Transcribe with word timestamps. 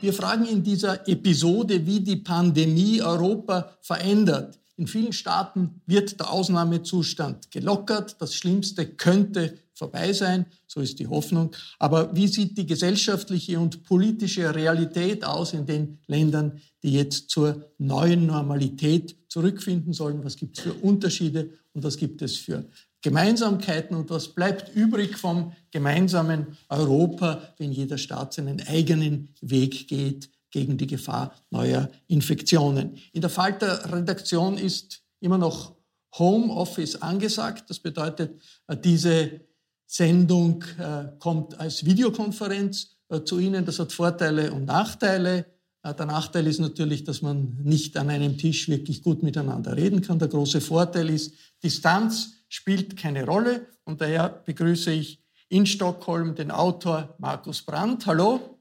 Wir 0.00 0.14
fragen 0.14 0.46
in 0.46 0.62
dieser 0.62 1.06
Episode, 1.06 1.86
wie 1.86 2.00
die 2.00 2.16
Pandemie 2.16 3.02
Europa 3.02 3.76
verändert. 3.82 4.58
In 4.76 4.86
vielen 4.86 5.12
Staaten 5.12 5.82
wird 5.84 6.18
der 6.18 6.30
Ausnahmezustand 6.30 7.50
gelockert. 7.50 8.16
Das 8.18 8.34
Schlimmste 8.34 8.86
könnte 8.86 9.58
vorbei 9.74 10.14
sein, 10.14 10.46
so 10.66 10.80
ist 10.80 10.98
die 11.00 11.06
Hoffnung. 11.06 11.54
Aber 11.78 12.16
wie 12.16 12.28
sieht 12.28 12.56
die 12.56 12.64
gesellschaftliche 12.64 13.60
und 13.60 13.84
politische 13.84 14.54
Realität 14.54 15.22
aus 15.22 15.52
in 15.52 15.66
den 15.66 15.98
Ländern, 16.06 16.60
die 16.82 16.92
jetzt 16.92 17.28
zur 17.28 17.70
neuen 17.76 18.24
Normalität 18.24 19.16
zurückfinden 19.28 19.92
sollen? 19.92 20.24
Was 20.24 20.36
gibt 20.36 20.56
es 20.56 20.64
für 20.64 20.72
Unterschiede 20.72 21.50
und 21.74 21.84
was 21.84 21.98
gibt 21.98 22.22
es 22.22 22.38
für 22.38 22.64
Gemeinsamkeiten 23.02 23.96
und 23.96 24.08
was 24.08 24.28
bleibt 24.28 24.74
übrig 24.74 25.18
vom 25.18 25.52
gemeinsamen 25.70 26.58
Europa, 26.68 27.42
wenn 27.58 27.72
jeder 27.72 27.98
Staat 27.98 28.34
seinen 28.34 28.66
eigenen 28.66 29.34
Weg 29.40 29.88
geht 29.88 30.30
gegen 30.50 30.76
die 30.76 30.86
Gefahr 30.86 31.34
neuer 31.50 31.90
Infektionen. 32.08 32.98
In 33.12 33.20
der 33.20 33.30
Falter-Redaktion 33.30 34.58
ist 34.58 35.02
immer 35.20 35.38
noch 35.38 35.76
Homeoffice 36.18 36.96
angesagt. 36.96 37.70
Das 37.70 37.78
bedeutet, 37.78 38.40
äh, 38.66 38.76
diese 38.76 39.40
Sendung 39.86 40.64
äh, 40.78 41.08
kommt 41.18 41.58
als 41.58 41.84
Videokonferenz 41.84 42.96
äh, 43.08 43.22
zu 43.22 43.38
Ihnen. 43.38 43.64
Das 43.64 43.78
hat 43.78 43.92
Vorteile 43.92 44.52
und 44.52 44.64
Nachteile. 44.64 45.46
Der 45.82 46.04
Nachteil 46.04 46.46
ist 46.46 46.60
natürlich, 46.60 47.04
dass 47.04 47.22
man 47.22 47.56
nicht 47.62 47.96
an 47.96 48.10
einem 48.10 48.36
Tisch 48.36 48.68
wirklich 48.68 49.02
gut 49.02 49.22
miteinander 49.22 49.74
reden 49.74 50.02
kann. 50.02 50.18
Der 50.18 50.28
große 50.28 50.60
Vorteil 50.60 51.08
ist 51.08 51.32
Distanz 51.62 52.34
spielt 52.50 52.98
keine 52.98 53.24
Rolle. 53.24 53.66
Und 53.84 54.02
daher 54.02 54.28
begrüße 54.28 54.92
ich 54.92 55.22
in 55.50 55.66
Stockholm 55.66 56.34
den 56.34 56.50
Autor 56.50 57.14
Markus 57.18 57.60
Brandt. 57.62 58.06
Hallo. 58.06 58.58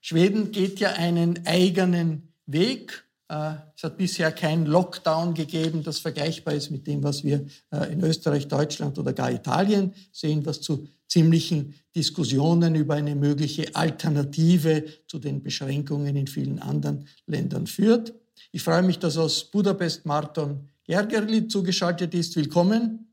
Schweden 0.00 0.52
geht 0.52 0.80
ja 0.80 0.90
einen 0.90 1.46
eigenen 1.46 2.34
Weg. 2.46 3.04
Äh, 3.28 3.54
es 3.76 3.84
hat 3.84 3.96
bisher 3.96 4.32
kein 4.32 4.66
Lockdown 4.66 5.34
gegeben, 5.34 5.82
das 5.82 6.00
vergleichbar 6.00 6.54
ist 6.54 6.70
mit 6.70 6.86
dem, 6.86 7.02
was 7.02 7.22
wir 7.22 7.46
äh, 7.70 7.92
in 7.92 8.02
Österreich, 8.02 8.48
Deutschland 8.48 8.98
oder 8.98 9.12
gar 9.12 9.30
Italien 9.30 9.94
sehen, 10.12 10.44
was 10.44 10.60
zu 10.60 10.88
ziemlichen 11.06 11.74
Diskussionen 11.94 12.74
über 12.74 12.94
eine 12.94 13.14
mögliche 13.14 13.74
Alternative 13.76 14.84
zu 15.06 15.18
den 15.18 15.42
Beschränkungen 15.42 16.16
in 16.16 16.26
vielen 16.26 16.58
anderen 16.58 17.06
Ländern 17.26 17.66
führt. 17.66 18.12
Ich 18.50 18.62
freue 18.62 18.82
mich, 18.82 18.98
dass 18.98 19.16
aus 19.16 19.44
Budapest 19.44 20.04
Marton 20.04 20.68
Gergerli 20.84 21.48
zugeschaltet 21.48 22.14
ist. 22.14 22.34
Willkommen. 22.34 23.07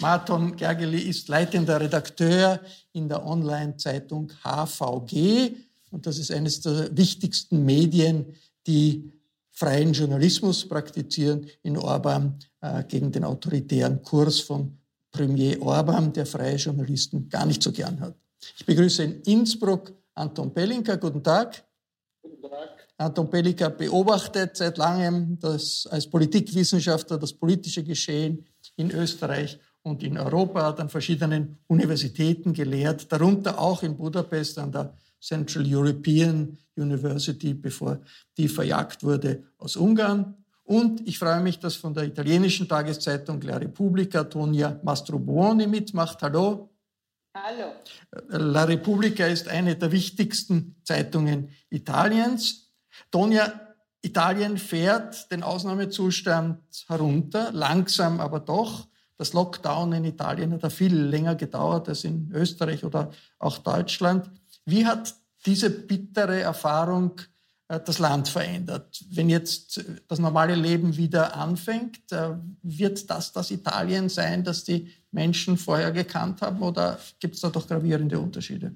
Hallo. 0.00 0.08
Marton 0.08 0.56
Gergerli 0.56 1.00
ist 1.00 1.28
leitender 1.28 1.80
Redakteur 1.80 2.60
in 2.92 3.08
der 3.08 3.24
Online-Zeitung 3.26 4.32
HVG. 4.42 5.56
Und 5.90 6.06
das 6.06 6.18
ist 6.18 6.30
eines 6.30 6.60
der 6.60 6.96
wichtigsten 6.96 7.64
Medien, 7.64 8.34
die 8.66 9.12
freien 9.50 9.92
Journalismus 9.92 10.66
praktizieren 10.66 11.46
in 11.62 11.76
Orban 11.76 12.38
äh, 12.60 12.84
gegen 12.84 13.12
den 13.12 13.24
autoritären 13.24 14.02
Kurs 14.02 14.40
von 14.40 14.78
Premier 15.10 15.60
Orban, 15.60 16.12
der 16.12 16.24
freie 16.24 16.56
Journalisten 16.56 17.28
gar 17.28 17.44
nicht 17.44 17.62
so 17.62 17.70
gern 17.70 18.00
hat. 18.00 18.16
Ich 18.56 18.64
begrüße 18.64 19.02
in 19.04 19.20
Innsbruck 19.22 19.92
Anton 20.14 20.52
Pellinka. 20.52 20.96
Guten 20.96 21.22
Tag. 21.22 21.64
Guten 22.22 22.42
Tag. 22.42 22.82
Anton 22.96 23.28
Pelika 23.28 23.68
beobachtet 23.68 24.56
seit 24.56 24.78
langem 24.78 25.38
das, 25.38 25.86
als 25.90 26.08
Politikwissenschaftler 26.08 27.18
das 27.18 27.32
politische 27.32 27.82
Geschehen 27.82 28.46
in 28.76 28.90
Österreich 28.90 29.58
und 29.82 30.02
in 30.02 30.16
Europa, 30.16 30.62
hat 30.62 30.80
an 30.80 30.88
verschiedenen 30.88 31.58
Universitäten 31.66 32.52
gelehrt, 32.52 33.10
darunter 33.10 33.58
auch 33.58 33.82
in 33.82 33.96
Budapest 33.96 34.58
an 34.58 34.72
der 34.72 34.94
Central 35.20 35.64
European 35.66 36.56
University, 36.76 37.54
bevor 37.54 38.00
die 38.36 38.48
verjagt 38.48 39.02
wurde 39.02 39.44
aus 39.58 39.76
Ungarn. 39.76 40.36
Und 40.64 41.06
ich 41.06 41.18
freue 41.18 41.40
mich, 41.40 41.58
dass 41.58 41.74
von 41.76 41.92
der 41.92 42.04
italienischen 42.04 42.68
Tageszeitung 42.68 43.40
La 43.42 43.56
Repubblica 43.56 44.24
Tonia 44.24 44.80
Mastrobuoni 44.82 45.66
mitmacht. 45.66 46.22
Hallo. 46.22 46.70
Hallo. 47.34 47.72
La 48.28 48.64
Repubblica 48.64 49.26
ist 49.26 49.48
eine 49.48 49.76
der 49.76 49.90
wichtigsten 49.90 50.76
Zeitungen 50.84 51.48
Italiens. 51.70 52.70
Tonja, 53.10 53.52
Italien 54.02 54.58
fährt 54.58 55.30
den 55.30 55.42
Ausnahmezustand 55.42 56.58
herunter, 56.88 57.52
langsam 57.52 58.20
aber 58.20 58.40
doch. 58.40 58.88
Das 59.18 59.32
Lockdown 59.32 59.92
in 59.92 60.04
Italien 60.04 60.52
hat 60.52 60.62
ja 60.62 60.70
viel 60.70 60.94
länger 60.94 61.34
gedauert 61.34 61.88
als 61.88 62.04
in 62.04 62.30
Österreich 62.32 62.84
oder 62.84 63.10
auch 63.38 63.58
Deutschland. 63.58 64.30
Wie 64.64 64.86
hat 64.86 65.14
diese 65.46 65.70
bittere 65.70 66.40
Erfahrung 66.40 67.20
äh, 67.68 67.80
das 67.84 67.98
Land 67.98 68.28
verändert? 68.28 69.04
Wenn 69.10 69.28
jetzt 69.28 69.84
das 70.08 70.18
normale 70.18 70.54
Leben 70.54 70.96
wieder 70.96 71.36
anfängt, 71.36 72.10
äh, 72.12 72.30
wird 72.62 73.10
das 73.10 73.32
das 73.32 73.50
Italien 73.50 74.08
sein, 74.08 74.44
das 74.44 74.64
die 74.64 74.90
Menschen 75.10 75.56
vorher 75.56 75.92
gekannt 75.92 76.42
haben 76.42 76.62
oder 76.62 76.98
gibt 77.20 77.34
es 77.34 77.40
da 77.42 77.50
doch 77.50 77.66
gravierende 77.66 78.18
Unterschiede? 78.18 78.74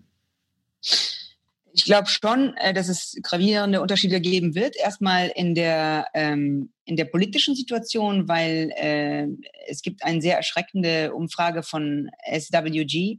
Ich 1.76 1.84
glaube 1.84 2.08
schon, 2.08 2.56
äh, 2.56 2.72
dass 2.72 2.88
es 2.88 3.18
gravierende 3.22 3.82
Unterschiede 3.82 4.18
geben 4.18 4.54
wird. 4.54 4.76
Erstmal 4.76 5.28
in 5.28 5.54
der, 5.54 6.06
ähm, 6.14 6.72
in 6.86 6.96
der 6.96 7.04
politischen 7.04 7.54
Situation, 7.54 8.28
weil 8.28 8.72
äh, 8.76 9.26
es 9.68 9.82
gibt 9.82 10.02
eine 10.02 10.22
sehr 10.22 10.38
erschreckende 10.38 11.12
Umfrage 11.12 11.62
von 11.62 12.08
SWG, 12.32 13.18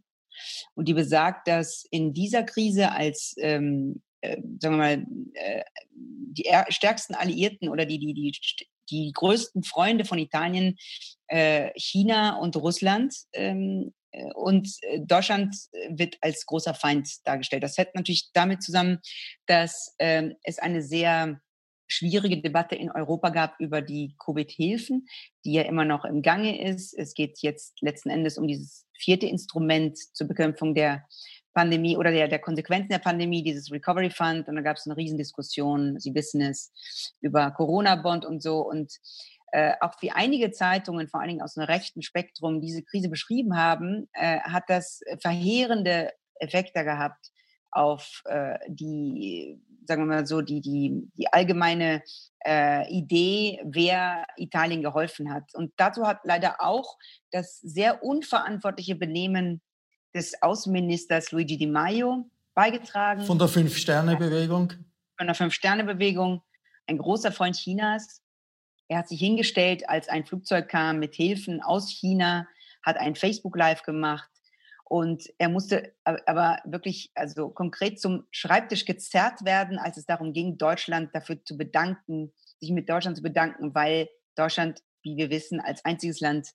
Und 0.74 0.88
die 0.88 0.95
besagt, 0.95 1.48
dass 1.48 1.86
in 1.92 2.15
dieser 2.15 2.42
Krise 2.42 2.92
als, 2.92 3.36
ähm, 3.38 4.01
äh, 4.21 4.38
sagen 4.60 4.75
wir 4.75 4.77
mal, 4.77 5.06
äh, 5.36 5.63
die 5.92 6.45
stärksten 6.69 7.13
Alliierten 7.13 7.69
oder 7.69 7.86
die, 7.86 8.00
die, 8.00 8.15
die, 8.15 8.31
die 8.89 9.12
größten 9.13 9.62
Freunde 9.62 10.03
von 10.03 10.18
Italien, 10.18 10.77
äh, 11.27 11.69
China 11.75 12.38
und 12.38 12.56
Russland, 12.56 13.13
ähm, 13.33 13.94
äh, 14.06 14.06
und 14.33 14.69
äh, 14.81 14.99
Deutschland 14.99 15.55
wird 15.89 16.17
als 16.21 16.45
großer 16.45 16.73
Feind 16.73 17.09
dargestellt. 17.25 17.63
Das 17.63 17.77
hängt 17.77 17.95
natürlich 17.95 18.29
damit 18.33 18.63
zusammen, 18.63 18.99
dass 19.45 19.95
ähm, 19.99 20.35
es 20.43 20.59
eine 20.59 20.81
sehr 20.81 21.39
schwierige 21.87 22.41
Debatte 22.41 22.75
in 22.75 22.91
Europa 22.91 23.29
gab 23.29 23.59
über 23.59 23.81
die 23.81 24.15
Covid-Hilfen, 24.23 25.07
die 25.45 25.53
ja 25.53 25.63
immer 25.63 25.85
noch 25.85 26.05
im 26.05 26.21
Gange 26.21 26.61
ist. 26.61 26.93
Es 26.93 27.13
geht 27.13 27.39
jetzt 27.41 27.81
letzten 27.81 28.09
Endes 28.09 28.37
um 28.37 28.47
dieses 28.47 28.85
vierte 28.93 29.27
Instrument 29.27 29.97
zur 29.97 30.27
Bekämpfung 30.27 30.75
der 30.75 31.05
Pandemie 31.53 31.97
oder 31.97 32.11
der, 32.11 32.27
der 32.27 32.39
Konsequenzen 32.39 32.89
der 32.89 32.99
Pandemie, 32.99 33.41
dieses 33.41 33.71
Recovery 33.71 34.11
Fund. 34.11 34.47
Und 34.47 34.55
da 34.57 34.61
gab 34.61 34.77
es 34.77 34.85
eine 34.85 34.97
Riesendiskussion, 34.97 35.99
Sie 35.99 36.13
wissen 36.13 36.41
es, 36.41 36.71
über 37.21 37.51
Corona-Bond 37.51 38.25
und 38.25 38.43
so. 38.43 38.59
Und 38.59 38.93
äh, 39.51 39.73
auch 39.81 39.94
wie 40.01 40.11
einige 40.11 40.51
Zeitungen, 40.51 41.07
vor 41.07 41.19
allen 41.19 41.29
Dingen 41.29 41.41
aus 41.41 41.53
dem 41.53 41.63
rechten 41.63 42.01
Spektrum, 42.01 42.61
diese 42.61 42.83
Krise 42.83 43.09
beschrieben 43.09 43.57
haben, 43.57 44.09
äh, 44.13 44.39
hat 44.41 44.63
das 44.67 45.01
verheerende 45.21 46.11
Effekte 46.39 46.83
gehabt 46.83 47.31
auf 47.71 48.23
äh, 48.25 48.57
die, 48.67 49.61
sagen 49.85 50.03
wir 50.03 50.15
mal 50.15 50.27
so, 50.27 50.41
die, 50.41 50.61
die, 50.61 51.09
die 51.15 51.31
allgemeine 51.31 52.03
äh, 52.45 52.89
Idee, 52.91 53.61
wer 53.63 54.25
Italien 54.38 54.81
geholfen 54.81 55.33
hat. 55.33 55.53
Und 55.53 55.73
dazu 55.77 56.07
hat 56.07 56.19
leider 56.23 56.55
auch 56.59 56.97
das 57.31 57.59
sehr 57.59 58.03
unverantwortliche 58.03 58.95
Benehmen 58.95 59.61
des 60.13 60.41
Außenministers 60.41 61.31
Luigi 61.31 61.57
Di 61.57 61.67
Maio 61.67 62.29
beigetragen. 62.53 63.21
Von 63.21 63.38
der 63.38 63.47
Fünf-Sterne-Bewegung? 63.47 64.73
Von 65.17 65.27
der 65.27 65.35
Fünf-Sterne-Bewegung, 65.35 66.41
ein 66.88 66.97
großer 66.97 67.31
Freund 67.31 67.55
Chinas. 67.55 68.21
Er 68.88 69.00
hat 69.00 69.10
sich 69.10 69.19
hingestellt, 69.19 69.89
als 69.89 70.10
ein 70.10 70.25
Flugzeug 70.25 70.69
kam 70.69 71.00
mit 71.00 71.16
Hilfen 71.16 71.62
aus 71.62 71.89
China, 71.89 72.48
hat 72.84 72.98
ein 72.98 73.16
Facebook-Live 73.16 73.84
gemacht, 73.84 74.30
und 74.89 75.30
er 75.38 75.50
musste 75.50 75.94
aber 76.06 76.60
wirklich, 76.63 77.12
also 77.13 77.50
konkret 77.50 78.00
zum 78.00 78.25
Schreibtisch 78.31 78.86
gezerrt 78.86 79.44
werden, 79.44 79.80
als 79.80 79.98
es 79.98 80.06
darum 80.06 80.31
ging, 80.31 80.57
Deutschland 80.57 81.13
dafür 81.13 81.44
zu 81.44 81.57
bedanken, 81.57 82.31
sich 82.60 82.72
mit 82.72 82.89
Deutschland 82.89 83.18
zu 83.18 83.24
bedanken, 83.24 83.75
weil 83.75 84.07
Deutschland, 84.36 84.81
wie 85.01 85.18
wir 85.18 85.30
wissen, 85.30 85.60
als 85.60 85.84
einziges 85.84 86.22
Land 86.22 86.51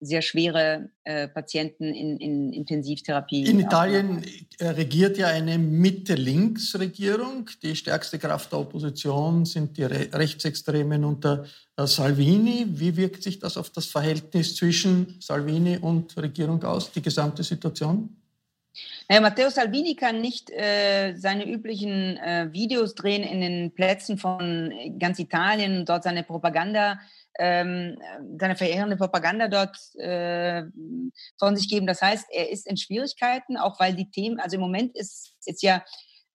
sehr 0.00 0.22
schwere 0.22 0.90
äh, 1.04 1.28
Patienten 1.28 1.84
in, 1.84 2.18
in 2.18 2.52
Intensivtherapie. 2.52 3.44
In 3.44 3.60
Italien 3.60 4.22
äh, 4.58 4.68
regiert 4.68 5.16
ja 5.16 5.28
eine 5.28 5.58
Mitte-Links-Regierung. 5.58 7.48
Die 7.62 7.74
stärkste 7.74 8.18
Kraft 8.18 8.52
der 8.52 8.60
Opposition 8.60 9.44
sind 9.44 9.76
die 9.76 9.84
Re 9.84 10.08
Rechtsextremen 10.12 11.04
unter 11.04 11.46
äh, 11.76 11.86
Salvini. 11.86 12.66
Wie 12.68 12.96
wirkt 12.96 13.22
sich 13.22 13.38
das 13.38 13.56
auf 13.56 13.70
das 13.70 13.86
Verhältnis 13.86 14.54
zwischen 14.56 15.16
Salvini 15.20 15.78
und 15.78 16.16
Regierung 16.18 16.62
aus, 16.64 16.92
die 16.92 17.02
gesamte 17.02 17.42
Situation? 17.42 18.16
Naja, 19.08 19.20
Matteo 19.20 19.48
Salvini 19.50 19.94
kann 19.94 20.20
nicht 20.20 20.50
äh, 20.50 21.14
seine 21.16 21.48
üblichen 21.48 22.18
äh, 22.18 22.48
Videos 22.52 22.94
drehen 22.94 23.22
in 23.22 23.40
den 23.40 23.72
Plätzen 23.72 24.18
von 24.18 24.72
ganz 24.98 25.18
Italien 25.18 25.78
und 25.78 25.88
dort 25.88 26.02
seine 26.02 26.22
Propaganda 26.22 26.98
ähm, 27.38 27.98
seine 28.38 28.56
verheerende 28.56 28.96
Propaganda 28.96 29.48
dort 29.48 29.76
äh, 29.96 30.62
von 31.38 31.56
sich 31.56 31.68
geben. 31.68 31.86
Das 31.86 32.02
heißt, 32.02 32.26
er 32.30 32.50
ist 32.50 32.66
in 32.66 32.76
Schwierigkeiten, 32.76 33.56
auch 33.56 33.78
weil 33.80 33.94
die 33.94 34.10
Themen, 34.10 34.40
also 34.40 34.56
im 34.56 34.62
Moment 34.62 34.96
ist, 34.96 35.34
ist 35.44 35.62
ja, 35.62 35.84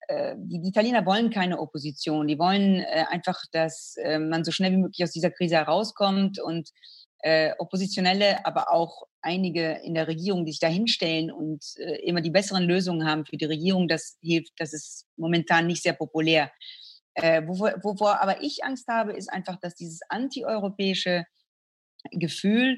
äh, 0.08 0.36
die, 0.38 0.62
die, 0.62 0.70
Italiener 0.70 1.06
wollen 1.06 1.30
keine 1.30 1.60
Opposition. 1.60 2.28
Die 2.28 2.40
wollen 2.40 2.82
äh, 2.82 3.06
einfach, 3.10 3.40
dass 3.52 3.96
äh, 3.98 4.20
man 4.20 4.44
so 4.44 4.52
schnell 4.52 4.72
wie 4.72 4.78
möglich 4.78 5.04
aus 5.04 5.12
dieser 5.12 5.32
Krise 5.32 5.56
herauskommt 5.56 6.40
und 6.40 6.70
äh, 7.24 7.54
Oppositionelle, 7.60 8.46
aber 8.46 8.72
auch 8.72 9.04
einige 9.22 9.80
in 9.84 9.94
der 9.94 10.08
Regierung, 10.08 10.46
die 10.46 10.52
sich 10.52 10.60
da 10.60 10.68
hinstellen 10.68 11.32
und 11.32 11.64
äh, 11.78 12.02
immer 12.04 12.22
die 12.22 12.32
besseren 12.32 12.64
Lösungen 12.64 13.08
haben 13.08 13.26
für 13.26 13.38
die 13.38 13.46
Regierung, 13.46 13.88
das 13.88 14.18
hilft, 14.22 14.54
das 14.58 14.74
ist 14.74 15.06
momentan 15.18 15.68
nicht 15.68 15.84
sehr 15.84 15.94
populär. 15.94 16.52
Äh, 17.16 17.46
wovor, 17.48 17.74
wovor 17.84 18.22
aber 18.22 18.42
ich 18.42 18.64
Angst 18.64 18.88
habe, 18.88 19.14
ist 19.14 19.32
einfach, 19.32 19.58
dass 19.58 19.76
dieses 19.76 20.02
antieuropäische 20.10 21.26
Gefühl, 22.12 22.78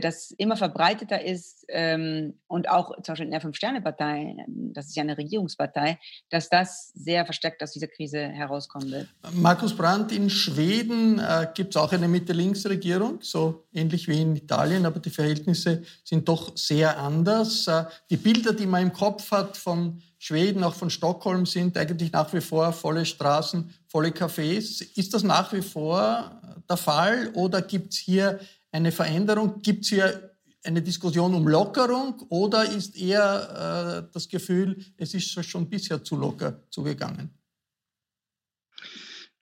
das 0.00 0.30
immer 0.32 0.56
verbreiteter 0.56 1.22
ist 1.24 1.64
ähm, 1.68 2.38
und 2.46 2.68
auch 2.68 2.90
zum 3.02 3.12
Beispiel 3.12 3.26
in 3.26 3.30
der 3.32 3.40
Fünf-Sterne-Partei, 3.40 4.36
das 4.46 4.86
ist 4.86 4.96
ja 4.96 5.02
eine 5.02 5.16
Regierungspartei, 5.16 5.98
dass 6.30 6.48
das 6.48 6.92
sehr 6.94 7.24
verstärkt 7.24 7.62
aus 7.62 7.72
dieser 7.72 7.88
Krise 7.88 8.20
herauskommen 8.20 8.90
wird. 8.90 9.08
Markus 9.32 9.76
Brandt, 9.76 10.12
in 10.12 10.30
Schweden 10.30 11.18
äh, 11.18 11.48
gibt 11.54 11.74
es 11.74 11.80
auch 11.80 11.92
eine 11.92 12.08
Mitte-Links-Regierung, 12.08 13.18
so 13.20 13.64
ähnlich 13.72 14.08
wie 14.08 14.22
in 14.22 14.36
Italien, 14.36 14.86
aber 14.86 15.00
die 15.00 15.10
Verhältnisse 15.10 15.82
sind 16.04 16.28
doch 16.28 16.56
sehr 16.56 16.98
anders. 16.98 17.66
Äh, 17.66 17.84
die 18.10 18.16
Bilder, 18.16 18.52
die 18.52 18.66
man 18.66 18.82
im 18.82 18.92
Kopf 18.92 19.30
hat 19.30 19.56
von 19.56 20.00
Schweden, 20.18 20.64
auch 20.64 20.74
von 20.74 20.88
Stockholm, 20.88 21.44
sind 21.44 21.76
eigentlich 21.76 22.10
nach 22.12 22.32
wie 22.32 22.40
vor 22.40 22.72
volle 22.72 23.04
Straßen, 23.04 23.74
volle 23.88 24.08
Cafés. 24.08 24.82
Ist 24.96 25.12
das 25.12 25.22
nach 25.22 25.52
wie 25.52 25.60
vor 25.60 26.40
der 26.68 26.78
Fall 26.78 27.30
oder 27.34 27.60
gibt 27.60 27.92
es 27.92 27.98
hier 27.98 28.40
eine 28.74 28.90
Veränderung? 28.90 29.62
Gibt 29.62 29.84
es 29.84 29.90
hier 29.90 30.36
eine 30.64 30.82
Diskussion 30.82 31.34
um 31.34 31.46
Lockerung 31.46 32.20
oder 32.28 32.64
ist 32.64 32.96
eher 32.96 34.04
äh, 34.08 34.12
das 34.12 34.28
Gefühl, 34.28 34.84
es 34.96 35.14
ist 35.14 35.44
schon 35.44 35.70
bisher 35.70 36.02
zu 36.02 36.16
locker 36.16 36.62
zugegangen? 36.70 37.38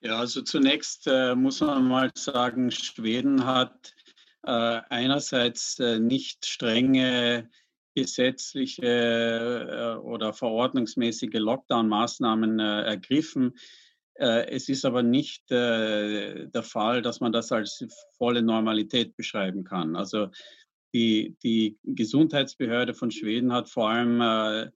Ja, 0.01 0.19
also 0.19 0.43
zunächst 0.43 1.07
äh, 1.07 1.35
muss 1.35 1.61
man 1.61 1.89
mal 1.89 2.11
sagen, 2.15 2.71
Schweden 2.71 3.47
hat 3.47 3.95
äh, 4.43 4.81
einerseits 4.91 5.79
äh, 5.79 5.99
nicht 5.99 6.45
strenge 6.45 7.49
gesetzliche 7.95 8.87
äh, 8.87 10.01
oder 10.01 10.33
verordnungsmäßige 10.33 11.35
Lockdown-Maßnahmen 11.35 12.59
äh, 12.59 12.83
ergriffen. 12.83 13.55
Äh, 14.15 14.49
es 14.49 14.69
ist 14.69 14.85
aber 14.85 15.03
nicht 15.03 15.51
der 15.51 16.63
Fall, 16.63 17.03
dass 17.03 17.21
man 17.21 17.33
das 17.33 17.53
als 17.53 17.85
volle 18.17 18.43
Normalität 18.43 19.17
beschreiben 19.17 19.65
kann. 19.65 19.97
Also 19.97 20.29
die, 20.95 21.37
die 21.43 21.79
Gesundheitsbehörde 21.85 22.95
von 22.95 23.11
Schweden 23.11 23.53
hat 23.53 23.69
vor 23.69 23.89
allem 23.89 24.71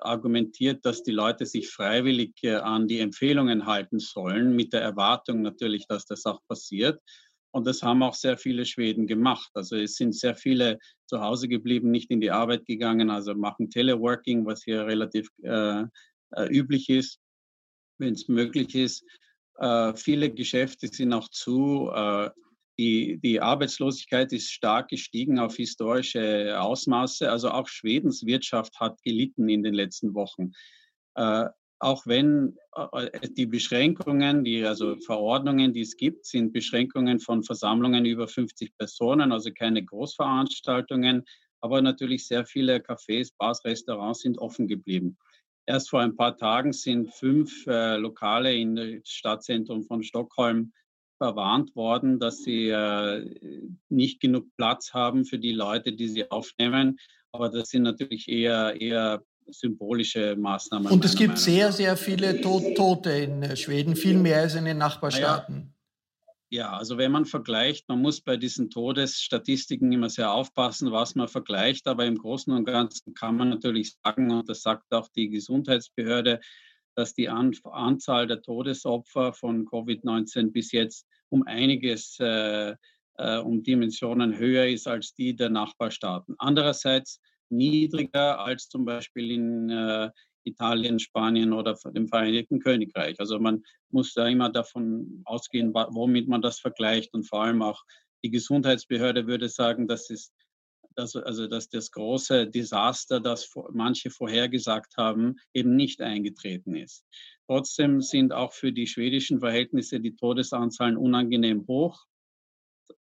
argumentiert, 0.00 0.84
dass 0.86 1.02
die 1.02 1.10
Leute 1.10 1.44
sich 1.44 1.70
freiwillig 1.70 2.34
an 2.44 2.86
die 2.86 3.00
Empfehlungen 3.00 3.66
halten 3.66 3.98
sollen, 3.98 4.54
mit 4.54 4.72
der 4.72 4.80
Erwartung 4.80 5.42
natürlich, 5.42 5.88
dass 5.88 6.06
das 6.06 6.24
auch 6.24 6.40
passiert. 6.46 7.00
Und 7.52 7.66
das 7.66 7.82
haben 7.82 8.02
auch 8.02 8.14
sehr 8.14 8.38
viele 8.38 8.64
Schweden 8.64 9.06
gemacht. 9.06 9.50
Also 9.54 9.76
es 9.76 9.96
sind 9.96 10.14
sehr 10.14 10.36
viele 10.36 10.78
zu 11.06 11.20
Hause 11.20 11.48
geblieben, 11.48 11.90
nicht 11.90 12.10
in 12.10 12.20
die 12.20 12.30
Arbeit 12.30 12.64
gegangen, 12.66 13.10
also 13.10 13.34
machen 13.34 13.70
Teleworking, 13.70 14.46
was 14.46 14.62
hier 14.62 14.86
relativ 14.86 15.28
äh, 15.42 15.82
äh, 16.32 16.46
üblich 16.48 16.88
ist, 16.88 17.18
wenn 18.00 18.14
es 18.14 18.28
möglich 18.28 18.74
ist. 18.74 19.04
Äh, 19.58 19.94
viele 19.94 20.30
Geschäfte 20.30 20.88
sind 20.88 21.12
auch 21.12 21.28
zu. 21.28 21.90
Äh, 21.94 22.30
die, 22.78 23.18
die 23.18 23.40
Arbeitslosigkeit 23.40 24.32
ist 24.32 24.50
stark 24.50 24.88
gestiegen 24.88 25.38
auf 25.38 25.56
historische 25.56 26.58
Ausmaße. 26.58 27.30
Also 27.30 27.50
auch 27.50 27.68
Schwedens 27.68 28.24
Wirtschaft 28.24 28.80
hat 28.80 29.02
gelitten 29.02 29.50
in 29.50 29.62
den 29.62 29.74
letzten 29.74 30.14
Wochen. 30.14 30.52
Äh, 31.14 31.46
auch 31.78 32.06
wenn 32.06 32.56
äh, 32.74 33.28
die 33.36 33.46
Beschränkungen, 33.46 34.44
die 34.44 34.64
also 34.64 34.96
Verordnungen, 34.96 35.72
die 35.72 35.80
es 35.80 35.96
gibt, 35.96 36.26
sind 36.26 36.52
Beschränkungen 36.52 37.20
von 37.20 37.42
Versammlungen 37.42 38.04
über 38.04 38.28
50 38.28 38.76
Personen, 38.76 39.32
also 39.32 39.50
keine 39.52 39.84
Großveranstaltungen, 39.84 41.24
aber 41.60 41.82
natürlich 41.82 42.26
sehr 42.26 42.46
viele 42.46 42.76
Cafés, 42.76 43.32
Bars, 43.36 43.64
Restaurants 43.64 44.20
sind 44.20 44.38
offen 44.38 44.68
geblieben. 44.68 45.18
Erst 45.70 45.90
vor 45.90 46.00
ein 46.00 46.16
paar 46.16 46.36
Tagen 46.36 46.72
sind 46.72 47.14
fünf 47.14 47.64
äh, 47.68 47.96
Lokale 47.96 48.52
im 48.56 49.00
Stadtzentrum 49.04 49.84
von 49.84 50.02
Stockholm 50.02 50.72
verwarnt 51.16 51.76
worden, 51.76 52.18
dass 52.18 52.38
sie 52.38 52.70
äh, 52.70 53.70
nicht 53.88 54.20
genug 54.20 54.46
Platz 54.56 54.92
haben 54.92 55.24
für 55.24 55.38
die 55.38 55.52
Leute, 55.52 55.92
die 55.92 56.08
sie 56.08 56.28
aufnehmen. 56.28 56.98
Aber 57.30 57.50
das 57.50 57.68
sind 57.68 57.82
natürlich 57.82 58.28
eher, 58.28 58.80
eher 58.80 59.22
symbolische 59.46 60.34
Maßnahmen. 60.34 60.90
Und 60.90 61.04
es 61.04 61.14
gibt 61.14 61.38
sehr, 61.38 61.70
sehr 61.70 61.96
viele 61.96 62.40
Tote 62.40 63.10
in 63.10 63.44
äh, 63.44 63.54
Schweden, 63.54 63.94
viel 63.94 64.16
mehr 64.16 64.40
als 64.40 64.56
in 64.56 64.64
den 64.64 64.78
Nachbarstaaten. 64.78 65.72
Ja, 66.52 66.76
also 66.76 66.98
wenn 66.98 67.12
man 67.12 67.26
vergleicht, 67.26 67.88
man 67.88 68.02
muss 68.02 68.20
bei 68.20 68.36
diesen 68.36 68.70
Todesstatistiken 68.70 69.92
immer 69.92 70.10
sehr 70.10 70.32
aufpassen, 70.32 70.90
was 70.90 71.14
man 71.14 71.28
vergleicht, 71.28 71.86
aber 71.86 72.06
im 72.06 72.18
Großen 72.18 72.52
und 72.52 72.64
Ganzen 72.64 73.14
kann 73.14 73.36
man 73.36 73.50
natürlich 73.50 73.94
sagen, 74.02 74.32
und 74.32 74.48
das 74.48 74.62
sagt 74.62 74.92
auch 74.92 75.08
die 75.14 75.28
Gesundheitsbehörde, 75.28 76.40
dass 76.96 77.14
die 77.14 77.28
An 77.28 77.52
Anzahl 77.62 78.26
der 78.26 78.42
Todesopfer 78.42 79.32
von 79.32 79.64
Covid-19 79.64 80.50
bis 80.50 80.72
jetzt 80.72 81.06
um 81.28 81.44
einiges, 81.46 82.18
äh, 82.18 82.74
äh, 83.14 83.38
um 83.38 83.62
Dimensionen 83.62 84.36
höher 84.36 84.66
ist 84.66 84.88
als 84.88 85.14
die 85.14 85.36
der 85.36 85.50
Nachbarstaaten. 85.50 86.34
Andererseits 86.38 87.20
niedriger 87.48 88.40
als 88.40 88.68
zum 88.68 88.84
Beispiel 88.84 89.30
in 89.30 89.70
äh, 89.70 90.10
Italien, 90.44 90.98
Spanien 90.98 91.52
oder 91.52 91.76
dem 91.94 92.08
Vereinigten 92.08 92.60
Königreich. 92.60 93.18
Also 93.20 93.38
man 93.38 93.62
muss 93.90 94.14
da 94.14 94.26
immer 94.26 94.50
davon 94.50 95.22
ausgehen, 95.24 95.72
womit 95.74 96.28
man 96.28 96.42
das 96.42 96.60
vergleicht 96.60 97.12
und 97.14 97.24
vor 97.24 97.42
allem 97.44 97.62
auch 97.62 97.82
die 98.22 98.30
Gesundheitsbehörde 98.30 99.26
würde 99.26 99.48
sagen, 99.48 99.88
das 99.88 100.10
ist 100.10 100.32
dass, 100.96 101.16
also 101.16 101.46
dass 101.46 101.68
das 101.68 101.90
große 101.90 102.48
Desaster, 102.48 103.20
das 103.20 103.52
manche 103.72 104.10
vorhergesagt 104.10 104.96
haben, 104.96 105.36
eben 105.54 105.76
nicht 105.76 106.00
eingetreten 106.00 106.74
ist. 106.74 107.04
Trotzdem 107.46 108.00
sind 108.00 108.32
auch 108.32 108.52
für 108.52 108.72
die 108.72 108.86
schwedischen 108.86 109.40
Verhältnisse 109.40 110.00
die 110.00 110.14
Todesanzahlen 110.14 110.96
unangenehm 110.96 111.66
hoch, 111.66 112.06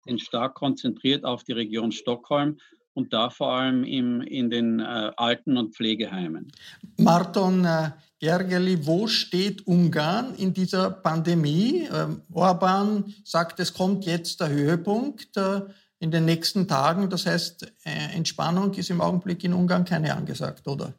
sind 0.06 0.22
stark 0.22 0.56
konzentriert 0.56 1.25
auf 1.25 1.44
die 1.44 1.54
Region 1.54 1.92
Stockholm 1.92 2.58
und 2.96 3.14
da 3.14 3.30
vor 3.30 3.52
allem 3.52 3.84
im, 3.84 4.22
in 4.22 4.50
den 4.50 4.80
äh, 4.80 5.12
Alten- 5.16 5.58
und 5.58 5.75
Pflegeheimen. 5.75 6.52
Marton 6.98 7.64
äh, 7.66 7.92
Gergely, 8.20 8.88
wo 8.88 9.06
steht 9.08 9.68
Ungarn 9.68 10.34
in 10.36 10.54
dieser 10.54 10.90
Pandemie? 10.90 11.88
Ähm, 11.94 12.22
Orban 12.34 13.14
sagt, 13.24 13.60
es 13.60 13.74
kommt 13.74 14.06
jetzt 14.06 14.40
der 14.40 14.50
Höhepunkt. 14.50 15.38
Äh, 15.38 15.62
in 16.00 16.12
den 16.12 16.25
nächsten 16.25 16.68
Tagen. 16.68 17.10
Das 17.10 17.25
heißt, 17.25 17.72
äh, 17.86 18.16
Entspannung 18.16 18.74
ist 18.74 18.90
im 18.90 19.02
Augenblick 19.02 19.44
in 19.44 19.54
Ungarn 19.54 19.86
keine 19.86 20.16
angesagt, 20.16 20.68
oder? 20.68 20.94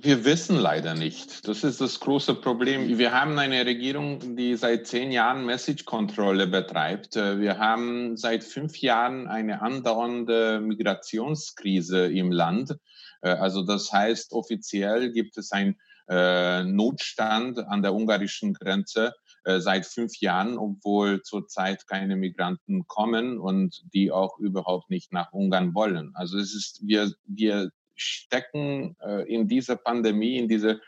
Wir 0.00 0.24
wissen 0.24 0.56
leider 0.56 0.94
nicht. 0.94 1.48
Das 1.48 1.64
ist 1.64 1.80
das 1.80 1.98
große 1.98 2.36
Problem. 2.36 2.98
Wir 2.98 3.10
haben 3.10 3.36
eine 3.36 3.66
Regierung, 3.66 4.36
die 4.36 4.54
seit 4.54 4.86
zehn 4.86 5.10
Jahren 5.10 5.44
Message-Kontrolle 5.44 6.46
betreibt. 6.46 7.16
Äh, 7.16 7.40
wir 7.40 7.58
haben 7.58 8.16
seit 8.16 8.44
fünf 8.44 8.80
Jahren 8.80 9.26
eine 9.26 9.60
andauernde 9.60 10.60
Migrationskrise 10.60 12.06
im 12.06 12.30
Land. 12.30 12.76
Äh, 13.22 13.30
also 13.30 13.64
das 13.64 13.92
heißt, 13.92 14.32
offiziell 14.32 15.10
gibt 15.10 15.36
es 15.36 15.50
einen 15.50 15.76
Notstand 16.10 17.58
an 17.58 17.82
der 17.82 17.92
ungarischen 17.92 18.54
Grenze 18.54 19.12
äh, 19.44 19.60
seit 19.60 19.86
fünf 19.86 20.20
Jahren, 20.20 20.58
obwohl 20.58 21.22
zurzeit 21.22 21.86
keine 21.86 22.16
Migranten 22.16 22.86
kommen 22.86 23.38
und 23.38 23.82
die 23.94 24.10
auch 24.10 24.38
überhaupt 24.38 24.90
nicht 24.90 25.12
nach 25.12 25.32
Ungarn 25.32 25.74
wollen. 25.74 26.12
Also 26.14 26.38
es 26.38 26.54
ist, 26.54 26.86
wir, 26.86 27.12
wir 27.26 27.70
stecken 28.00 28.96
äh, 29.00 29.22
in 29.32 29.48
dieser 29.48 29.76
Pandemie, 29.76 30.38
in 30.38 30.48
diese 30.48 30.80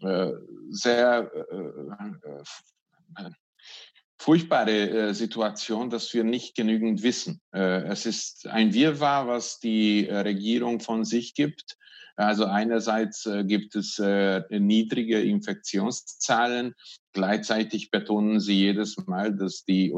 äh, 0.00 0.32
sehr 0.70 1.30
äh, 1.34 3.30
furchtbare 4.18 5.14
Situation, 5.14 5.90
dass 5.90 6.12
wir 6.12 6.24
nicht 6.24 6.56
genügend 6.56 7.04
wissen. 7.04 7.40
es 7.52 8.04
ist 8.04 8.48
ein 8.48 8.74
Wirrwarr, 8.74 9.28
was 9.28 9.60
die 9.60 10.06
Regierung 10.10 10.80
von 10.80 11.04
sich 11.04 11.34
gibt. 11.34 11.78
Also 12.16 12.44
einerseits 12.44 13.28
gibt 13.44 13.76
es 13.76 13.98
niedrige 14.50 15.22
Infektionszahlen. 15.22 16.74
Gleichzeitig 17.12 17.92
betonen 17.92 18.40
sie 18.40 18.58
jedes 18.58 18.96
Mal, 19.06 19.36
dass 19.36 19.64
die, 19.64 19.92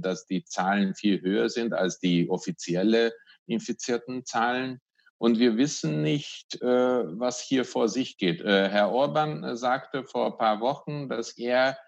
dass 0.00 0.26
die 0.26 0.44
Zahlen 0.44 0.94
viel 0.94 1.22
höher 1.22 1.48
sind 1.48 1.72
als 1.72 1.98
die 1.98 2.28
offizielle 2.28 3.14
infizierten 3.46 4.24
Zahlen. 4.26 4.80
Und 5.18 5.38
wir 5.38 5.56
wissen 5.56 6.02
nicht, 6.02 6.60
was 6.60 7.40
hier 7.40 7.64
vor 7.64 7.88
sich 7.88 8.18
geht. 8.18 8.44
Herr 8.44 8.90
Orban 8.90 9.56
sagte 9.56 10.04
vor 10.04 10.26
ein 10.26 10.36
paar 10.38 10.60
Wochen, 10.60 11.08
dass 11.08 11.38
er 11.38 11.78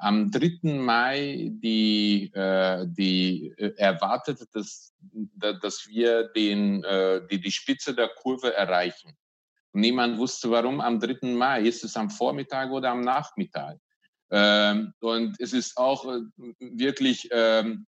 am 0.00 0.32
3. 0.32 0.80
Mai 0.80 1.50
die, 1.52 2.32
die 2.86 3.54
erwartet, 3.76 4.48
dass, 4.52 4.92
dass 5.62 5.86
wir 5.86 6.24
den, 6.30 6.84
die, 7.30 7.40
die 7.40 7.52
Spitze 7.52 7.94
der 7.94 8.08
Kurve 8.08 8.52
erreichen. 8.52 9.16
Niemand 9.72 10.18
wusste, 10.18 10.50
warum 10.50 10.80
am 10.80 11.00
3. 11.00 11.28
Mai. 11.28 11.62
Ist 11.62 11.84
es 11.84 11.96
am 11.96 12.10
Vormittag 12.10 12.70
oder 12.70 12.90
am 12.90 13.00
Nachmittag? 13.00 13.78
Ähm, 14.30 14.92
und 15.00 15.40
es 15.40 15.52
ist 15.52 15.76
auch 15.76 16.06
äh, 16.06 16.20
wirklich 16.58 17.28
ähm, 17.32 17.86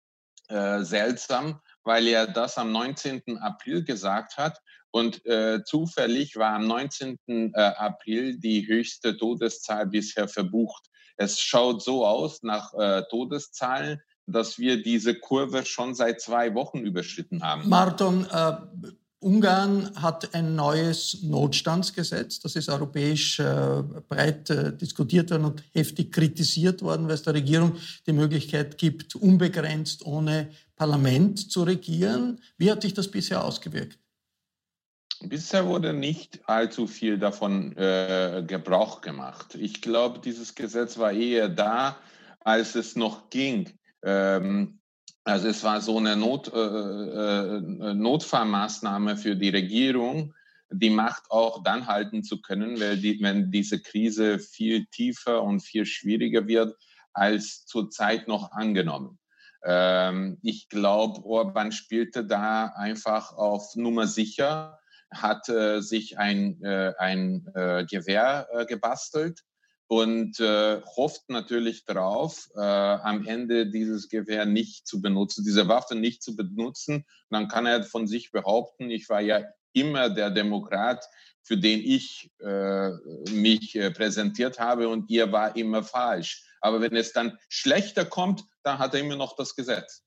äh, 0.48 0.84
seltsam, 0.84 1.62
weil 1.84 2.08
er 2.08 2.27
das 2.27 2.58
am 2.58 2.72
19. 2.72 3.38
April 3.39 3.84
gesagt 3.84 4.38
hat. 4.38 4.62
Und 4.91 5.25
äh, 5.25 5.63
zufällig 5.63 6.36
war 6.36 6.53
am 6.53 6.67
19. 6.67 7.17
Äh, 7.27 7.51
April 7.53 8.38
die 8.39 8.67
höchste 8.67 9.15
Todeszahl 9.17 9.86
bisher 9.88 10.27
verbucht. 10.27 10.89
Es 11.17 11.39
schaut 11.39 11.84
so 11.84 12.05
aus 12.05 12.43
nach 12.43 12.74
äh, 12.74 13.03
Todeszahlen, 13.10 14.01
dass 14.25 14.58
wir 14.58 14.81
diese 14.81 15.15
Kurve 15.15 15.65
schon 15.65 15.93
seit 15.96 16.22
zwei 16.22 16.53
Wochen 16.55 16.79
überschritten 16.79 17.43
haben. 17.43 17.67
Martin, 17.67 18.25
äh, 18.31 18.53
Ungarn 19.22 19.91
hat 20.01 20.34
ein 20.34 20.55
neues 20.55 21.24
Notstandsgesetz. 21.24 22.39
Das 22.39 22.55
ist 22.55 22.69
europäisch 22.69 23.39
äh, 23.39 23.84
breit 24.08 24.50
äh, 24.50 24.75
diskutiert 24.75 25.29
worden 25.31 25.46
und 25.46 25.63
heftig 25.74 26.13
kritisiert 26.13 26.81
worden, 26.81 27.08
weil 27.08 27.15
es 27.15 27.24
der 27.24 27.34
Regierung 27.34 27.74
die 28.08 28.13
Möglichkeit 28.13 28.77
gibt, 28.77 29.15
unbegrenzt 29.15 30.05
ohne 30.05 30.50
Parlament 30.77 31.51
zu 31.51 31.63
regieren. 31.63 32.39
Wie 32.58 32.72
hat 32.72 32.81
sich 32.81 32.93
das 32.93 33.10
bisher 33.10 33.43
ausgewirkt? 33.43 34.00
Bisher 35.21 35.65
wurde 35.67 35.93
nicht 35.93 36.39
allzu 36.47 36.88
viel 36.88 37.17
davon 37.17 37.75
äh, 37.75 38.43
Gebrauch 38.47 39.01
gemacht. 39.01 39.55
Ich 39.55 39.81
glaube, 39.81 40.19
dieses 40.19 40.55
Gesetz 40.55 40.97
war 40.97 41.11
eher 41.11 41.49
da, 41.49 41.97
als 42.39 42.75
es 42.75 42.95
noch 42.95 43.29
ging. 43.29 43.69
Ähm, 44.01 44.79
also 45.25 45.49
es 45.49 45.63
war 45.63 45.81
so 45.81 45.97
eine 45.97 46.15
Not, 46.15 46.51
äh, 46.53 46.57
äh, 46.57 47.93
Notfallmaßnahme 47.93 49.17
für 49.17 49.35
die 49.35 49.49
Regierung, 49.49 50.33
die 50.71 50.89
Macht 50.89 51.29
auch 51.29 51.63
dann 51.63 51.88
halten 51.88 52.23
zu 52.23 52.41
können, 52.41 52.79
weil 52.79 52.97
die, 52.97 53.21
wenn 53.21 53.51
diese 53.51 53.81
Krise 53.81 54.39
viel 54.39 54.85
tiefer 54.85 55.43
und 55.43 55.59
viel 55.59 55.85
schwieriger 55.85 56.47
wird 56.47 56.75
als 57.11 57.65
zurzeit 57.65 58.27
noch 58.27 58.51
angenommen. 58.53 59.19
Ähm, 59.63 60.38
ich 60.41 60.69
glaube, 60.69 61.25
Orban 61.25 61.73
spielte 61.73 62.23
da 62.23 62.67
einfach 62.67 63.33
auf 63.33 63.75
Nummer 63.75 64.07
sicher, 64.07 64.78
hat 65.11 65.49
äh, 65.49 65.81
sich 65.81 66.17
ein, 66.17 66.61
äh, 66.63 66.93
ein 66.97 67.47
äh, 67.55 67.85
Gewehr 67.85 68.47
äh, 68.51 68.65
gebastelt 68.65 69.43
und 69.87 70.39
äh, 70.39 70.81
hofft 70.81 71.29
natürlich 71.29 71.83
darauf, 71.83 72.47
äh, 72.55 72.59
am 72.59 73.25
Ende 73.25 73.67
dieses 73.67 74.07
Gewehr 74.07 74.45
nicht 74.45 74.87
zu 74.87 75.01
benutzen, 75.01 75.43
diese 75.43 75.67
Waffe 75.67 75.95
nicht 75.95 76.21
zu 76.21 76.35
benutzen. 76.35 76.97
Und 76.97 77.05
dann 77.31 77.47
kann 77.47 77.65
er 77.65 77.83
von 77.83 78.07
sich 78.07 78.31
behaupten, 78.31 78.91
ich 78.91 79.09
war 79.09 79.21
ja 79.21 79.43
immer 79.73 80.09
der 80.09 80.29
Demokrat, 80.29 81.03
für 81.41 81.57
den 81.57 81.79
ich 81.79 82.29
äh, 82.39 82.89
mich 83.31 83.75
äh, 83.75 83.89
präsentiert 83.89 84.59
habe 84.59 84.89
und 84.89 85.09
ihr 85.09 85.31
war 85.31 85.55
immer 85.55 85.81
falsch. 85.81 86.43
Aber 86.61 86.81
wenn 86.81 86.95
es 86.95 87.11
dann 87.11 87.39
schlechter 87.47 88.05
kommt, 88.05 88.43
dann 88.63 88.77
hat 88.77 88.93
er 88.93 88.99
immer 88.99 89.15
noch 89.15 89.35
das 89.35 89.55
Gesetz. 89.55 90.03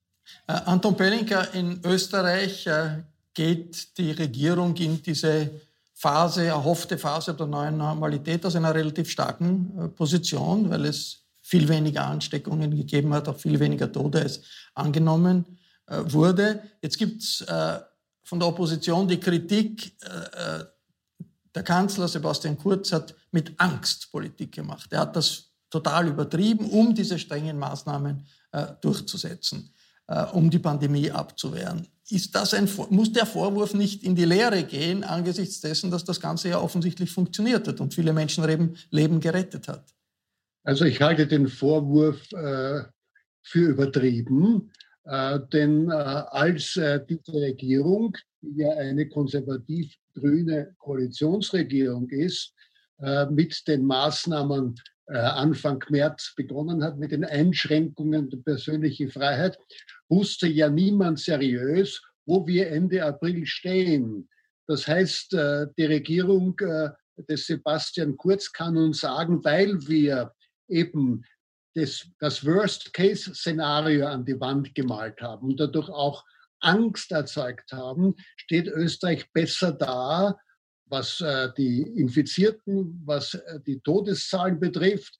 Äh, 0.47 0.53
Anton 0.53 0.95
Pellinker, 0.95 1.53
in 1.53 1.81
Österreich 1.83 2.65
äh, 2.67 3.03
geht 3.33 3.97
die 3.97 4.11
Regierung 4.11 4.75
in 4.77 5.01
diese 5.01 5.49
Phase, 5.93 6.45
erhoffte 6.45 6.97
Phase 6.97 7.33
der 7.33 7.47
neuen 7.47 7.77
Normalität 7.77 8.45
aus 8.45 8.55
einer 8.55 8.73
relativ 8.75 9.09
starken 9.09 9.71
äh, 9.77 9.87
Position, 9.87 10.69
weil 10.69 10.85
es 10.85 11.23
viel 11.41 11.67
weniger 11.69 12.05
Ansteckungen 12.05 12.75
gegeben 12.75 13.13
hat, 13.13 13.27
auch 13.27 13.37
viel 13.37 13.59
weniger 13.59 13.91
Tode 13.91 14.21
als 14.21 14.41
angenommen 14.73 15.45
äh, 15.87 15.99
wurde. 16.05 16.61
Jetzt 16.81 16.97
gibt 16.97 17.21
es 17.21 17.41
äh, 17.41 17.79
von 18.23 18.39
der 18.39 18.49
Opposition 18.49 19.07
die 19.07 19.19
Kritik, 19.19 19.97
der 21.53 21.63
Kanzler 21.63 22.07
Sebastian 22.07 22.57
Kurz 22.57 22.93
hat 22.93 23.13
mit 23.31 23.53
Angst 23.57 24.09
Politik 24.11 24.53
gemacht. 24.53 24.93
Er 24.93 25.01
hat 25.01 25.15
das 25.17 25.51
total 25.69 26.07
übertrieben, 26.07 26.69
um 26.69 26.95
diese 26.95 27.19
strengen 27.19 27.59
Maßnahmen 27.59 28.25
durchzusetzen, 28.79 29.73
um 30.31 30.49
die 30.49 30.59
Pandemie 30.59 31.11
abzuwehren 31.11 31.85
ist 32.13 32.35
das 32.35 32.53
ein, 32.53 32.69
muss 32.89 33.11
der 33.11 33.25
Vorwurf 33.25 33.73
nicht 33.73 34.03
in 34.03 34.15
die 34.15 34.25
Leere 34.25 34.63
gehen 34.63 35.03
angesichts 35.03 35.61
dessen, 35.61 35.89
dass 35.91 36.03
das 36.03 36.19
Ganze 36.19 36.49
ja 36.49 36.59
offensichtlich 36.59 37.11
funktioniert 37.11 37.67
hat 37.67 37.79
und 37.81 37.93
viele 37.93 38.13
Menschenleben 38.13 38.75
Leben 38.91 39.19
gerettet 39.19 39.67
hat? 39.67 39.83
Also 40.63 40.85
ich 40.85 41.01
halte 41.01 41.27
den 41.27 41.47
Vorwurf 41.47 42.31
äh, 42.31 42.83
für 43.41 43.69
übertrieben, 43.69 44.71
äh, 45.05 45.39
denn 45.51 45.89
äh, 45.89 45.93
als 45.93 46.77
äh, 46.77 47.01
diese 47.05 47.33
Regierung, 47.33 48.15
die 48.41 48.61
ja 48.61 48.71
eine 48.73 49.09
konservativ-grüne 49.09 50.75
Koalitionsregierung 50.77 52.09
ist, 52.09 52.53
äh, 53.01 53.25
mit 53.25 53.67
den 53.67 53.85
Maßnahmen 53.85 54.75
äh, 55.07 55.17
Anfang 55.17 55.83
März 55.89 56.33
begonnen 56.35 56.83
hat 56.83 56.97
mit 56.97 57.11
den 57.11 57.25
Einschränkungen 57.25 58.29
der 58.29 58.37
persönlichen 58.37 59.09
Freiheit, 59.09 59.57
wusste 60.13 60.47
ja 60.47 60.69
niemand 60.69 61.19
seriös, 61.19 62.01
wo 62.25 62.45
wir 62.45 62.69
Ende 62.69 63.03
April 63.03 63.45
stehen. 63.45 64.29
Das 64.67 64.87
heißt, 64.87 65.33
äh, 65.33 65.67
die 65.77 65.85
Regierung 65.85 66.57
äh, 66.59 66.89
des 67.29 67.47
Sebastian 67.47 68.15
Kurz 68.15 68.51
kann 68.51 68.77
uns 68.77 68.99
sagen, 69.01 69.43
weil 69.43 69.75
wir 69.87 70.31
eben 70.69 71.23
das, 71.75 72.07
das 72.19 72.45
Worst-Case-Szenario 72.45 74.07
an 74.07 74.25
die 74.25 74.39
Wand 74.39 74.73
gemalt 74.75 75.19
haben 75.21 75.47
und 75.49 75.59
dadurch 75.59 75.89
auch 75.89 76.23
Angst 76.61 77.11
erzeugt 77.11 77.71
haben, 77.71 78.15
steht 78.37 78.67
Österreich 78.67 79.29
besser 79.33 79.73
da, 79.73 80.37
was 80.85 81.19
äh, 81.21 81.49
die 81.57 81.81
Infizierten, 81.81 83.01
was 83.05 83.37
die 83.65 83.79
Todeszahlen 83.81 84.59
betrifft, 84.59 85.17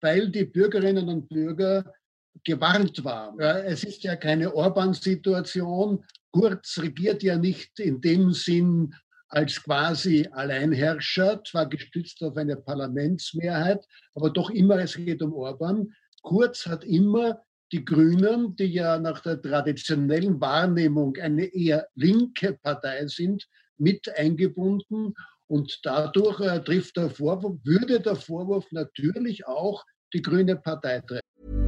weil 0.00 0.30
die 0.30 0.44
Bürgerinnen 0.44 1.08
und 1.08 1.28
Bürger 1.28 1.92
gewarnt 2.44 3.04
waren. 3.04 3.38
Es 3.40 3.84
ist 3.84 4.02
ja 4.04 4.16
keine 4.16 4.54
Orban-Situation. 4.54 6.04
Kurz 6.30 6.78
regiert 6.78 7.22
ja 7.22 7.36
nicht 7.36 7.78
in 7.80 8.00
dem 8.00 8.32
Sinn 8.32 8.94
als 9.28 9.62
quasi 9.62 10.26
Alleinherrscher, 10.32 11.42
zwar 11.44 11.68
gestützt 11.68 12.22
auf 12.22 12.36
eine 12.36 12.56
Parlamentsmehrheit, 12.56 13.84
aber 14.14 14.30
doch 14.30 14.50
immer, 14.50 14.78
es 14.78 14.96
geht 14.96 15.22
um 15.22 15.34
Orban. 15.34 15.92
Kurz 16.22 16.66
hat 16.66 16.84
immer 16.84 17.42
die 17.72 17.84
Grünen, 17.84 18.56
die 18.56 18.64
ja 18.64 18.98
nach 18.98 19.20
der 19.20 19.40
traditionellen 19.40 20.40
Wahrnehmung 20.40 21.16
eine 21.16 21.44
eher 21.44 21.86
linke 21.94 22.54
Partei 22.62 23.06
sind, 23.06 23.46
mit 23.76 24.08
eingebunden. 24.16 25.14
Und 25.46 25.80
dadurch 25.82 26.40
äh, 26.40 26.60
trifft 26.60 26.96
der 26.96 27.10
Vorwurf, 27.10 27.58
würde 27.64 28.00
der 28.00 28.16
Vorwurf 28.16 28.66
natürlich 28.70 29.46
auch 29.46 29.84
die 30.12 30.22
Grüne 30.22 30.56
Partei 30.56 31.00
treffen. 31.00 31.67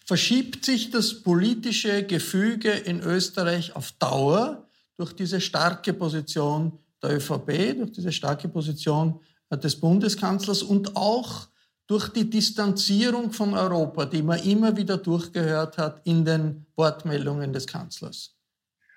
Verschiebt 0.11 0.65
sich 0.65 0.91
das 0.91 1.23
politische 1.23 2.03
Gefüge 2.03 2.69
in 2.69 2.99
Österreich 2.99 3.77
auf 3.77 3.93
Dauer 3.93 4.67
durch 4.97 5.13
diese 5.13 5.39
starke 5.39 5.93
Position 5.93 6.77
der 7.01 7.15
ÖVP, 7.15 7.77
durch 7.77 7.93
diese 7.93 8.11
starke 8.11 8.49
Position 8.49 9.21
des 9.49 9.79
Bundeskanzlers 9.79 10.63
und 10.63 10.97
auch 10.97 11.47
durch 11.87 12.09
die 12.09 12.29
Distanzierung 12.29 13.31
von 13.31 13.53
Europa, 13.53 14.03
die 14.03 14.21
man 14.21 14.43
immer 14.43 14.75
wieder 14.75 14.97
durchgehört 14.97 15.77
hat 15.77 16.01
in 16.05 16.25
den 16.25 16.65
Wortmeldungen 16.75 17.53
des 17.53 17.65
Kanzlers. 17.65 18.35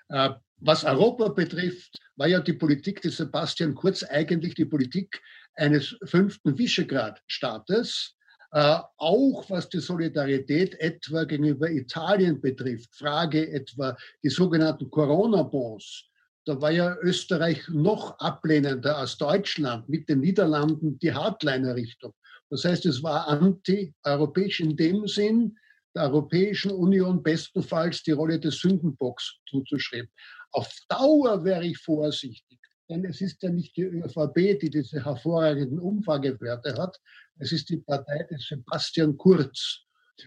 Äh, 0.08 0.30
was 0.56 0.82
Europa 0.82 1.28
betrifft, 1.28 1.96
war 2.16 2.26
ja 2.26 2.40
die 2.40 2.54
Politik 2.54 3.02
des 3.02 3.18
Sebastian 3.18 3.76
Kurz 3.76 4.02
eigentlich 4.02 4.56
die 4.56 4.64
Politik 4.64 5.22
eines 5.54 5.96
fünften 6.06 6.58
Visegrad-Staates, 6.58 8.13
äh, 8.13 8.13
auch 8.54 9.50
was 9.50 9.68
die 9.68 9.80
Solidarität 9.80 10.78
etwa 10.78 11.24
gegenüber 11.24 11.68
Italien 11.68 12.40
betrifft, 12.40 12.94
Frage 12.94 13.50
etwa 13.50 13.96
die 14.22 14.28
sogenannten 14.28 14.88
Corona-Bonds. 14.90 16.04
Da 16.44 16.60
war 16.60 16.70
ja 16.70 16.96
Österreich 17.02 17.66
noch 17.68 18.18
ablehnender 18.20 18.98
als 18.98 19.16
Deutschland 19.16 19.88
mit 19.88 20.08
den 20.08 20.20
Niederlanden 20.20 20.98
die 20.98 21.12
Hardliner-Richtung. 21.12 22.12
Das 22.50 22.64
heißt, 22.64 22.86
es 22.86 23.02
war 23.02 23.26
anti-europäisch 23.26 24.60
in 24.60 24.76
dem 24.76 25.08
Sinn, 25.08 25.56
der 25.96 26.04
Europäischen 26.04 26.70
Union 26.70 27.22
bestenfalls 27.22 28.02
die 28.02 28.12
Rolle 28.12 28.38
des 28.38 28.60
Sündenbocks 28.60 29.36
zuzuschreiben. 29.48 30.10
Auf 30.52 30.70
Dauer 30.88 31.44
wäre 31.44 31.64
ich 31.64 31.78
vorsichtig, 31.78 32.58
denn 32.88 33.04
es 33.04 33.20
ist 33.20 33.42
ja 33.42 33.50
nicht 33.50 33.76
die 33.76 33.84
ÖVP, 33.84 34.60
die 34.60 34.70
diese 34.70 35.04
hervorragenden 35.04 35.80
Umfragewerte 35.80 36.74
hat, 36.74 37.00
es 37.38 37.52
ist 37.52 37.68
die 37.68 37.78
Partei 37.78 38.26
des 38.30 38.46
Sebastian 38.48 39.16
Kurz. 39.16 39.80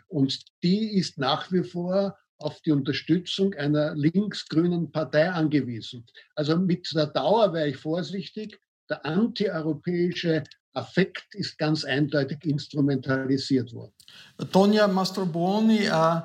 Und 0.08 0.40
die 0.64 0.98
ist 0.98 1.18
nach 1.18 1.52
wie 1.52 1.64
vor 1.64 2.18
auf 2.40 2.62
die 2.62 2.72
Unterstützung 2.72 3.54
einer 3.56 3.96
linksgrünen 3.96 4.92
Partei 4.92 5.32
angewiesen. 5.32 6.06
Also 6.36 6.58
mit 6.58 6.88
der 6.94 7.08
Dauer 7.08 7.54
wäre 7.54 7.70
ich 7.70 7.78
vorsichtig. 7.78 8.60
Der 8.90 9.06
antieuropäische 9.06 10.44
Affekt 10.74 11.34
ist 11.34 11.58
ganz 11.58 11.84
eindeutig 11.84 12.46
instrumentalisiert 12.46 13.74
worden. 13.74 13.94
Tonja 14.52 14.88
Mastroboni, 14.88 15.88
äh, 15.88 16.22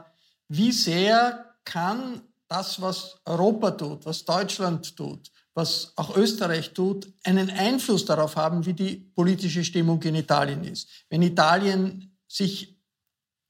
wie 0.48 0.72
sehr 0.72 1.56
kann 1.64 2.22
das, 2.48 2.80
was 2.80 3.18
Europa 3.24 3.70
tut, 3.70 4.04
was 4.04 4.24
Deutschland 4.24 4.94
tut, 4.94 5.30
was 5.54 5.92
auch 5.96 6.16
Österreich 6.16 6.72
tut, 6.72 7.12
einen 7.24 7.50
Einfluss 7.50 8.04
darauf 8.04 8.36
haben, 8.36 8.64
wie 8.64 8.72
die 8.72 8.96
politische 9.14 9.64
Stimmung 9.64 10.02
in 10.02 10.14
Italien 10.14 10.64
ist. 10.64 10.88
Wenn 11.10 11.22
Italien 11.22 12.16
sich 12.26 12.78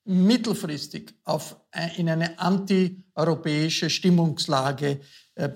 mittelfristig 0.04 1.14
auf, 1.24 1.56
in 1.96 2.08
eine 2.08 2.38
antieuropäische 2.38 3.88
Stimmungslage 3.88 5.00
äh, 5.34 5.48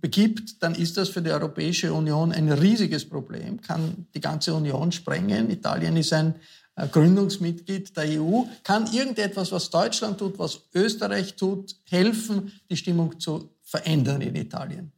begibt, 0.00 0.62
dann 0.62 0.74
ist 0.74 0.96
das 0.96 1.10
für 1.10 1.20
die 1.20 1.30
Europäische 1.30 1.92
Union 1.92 2.32
ein 2.32 2.50
riesiges 2.50 3.06
Problem, 3.06 3.60
kann 3.60 4.06
die 4.14 4.20
ganze 4.20 4.54
Union 4.54 4.90
sprengen. 4.90 5.50
Italien 5.50 5.96
ist 5.98 6.14
ein 6.14 6.34
äh, 6.76 6.88
Gründungsmitglied 6.88 7.94
der 7.94 8.20
EU. 8.20 8.44
Kann 8.64 8.90
irgendetwas, 8.92 9.52
was 9.52 9.68
Deutschland 9.68 10.18
tut, 10.18 10.38
was 10.38 10.62
Österreich 10.74 11.36
tut, 11.36 11.76
helfen, 11.84 12.52
die 12.70 12.76
Stimmung 12.76 13.20
zu 13.20 13.50
verändern 13.62 14.22
in 14.22 14.34
Italien? 14.34 14.92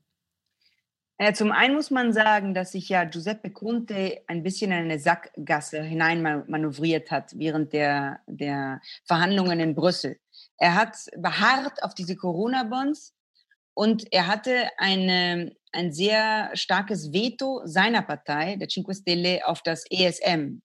Äh, 1.19 1.35
zum 1.35 1.53
einen 1.53 1.75
muss 1.75 1.91
man 1.91 2.13
sagen, 2.13 2.55
dass 2.55 2.73
sich 2.73 2.89
ja 2.89 3.05
Giuseppe 3.05 3.51
Conte 3.51 4.23
ein 4.27 4.43
bisschen 4.43 4.73
in 4.73 4.79
eine 4.79 4.99
Sackgasse 4.99 5.83
hineinmanövriert 5.83 7.11
hat 7.11 7.39
während 7.39 7.73
der, 7.73 8.21
der 8.27 8.81
Verhandlungen 9.05 9.61
in 9.61 9.75
Brüssel. 9.75 10.19
Er 10.59 10.75
hat 10.75 10.97
beharrt 11.17 11.83
auf 11.83 11.95
diese 11.95 12.17
Corona-Bonds 12.17 13.15
und 13.75 14.13
er 14.13 14.27
hatte 14.27 14.69
eine, 14.79 15.55
ein 15.73 15.93
sehr 15.93 16.51
starkes 16.55 17.13
Veto 17.13 17.63
seiner 17.65 18.03
Partei, 18.03 18.57
der 18.57 18.69
Cinque 18.69 18.95
Stelle, 18.95 19.47
auf 19.47 19.63
das 19.63 19.85
ESM. 19.91 20.63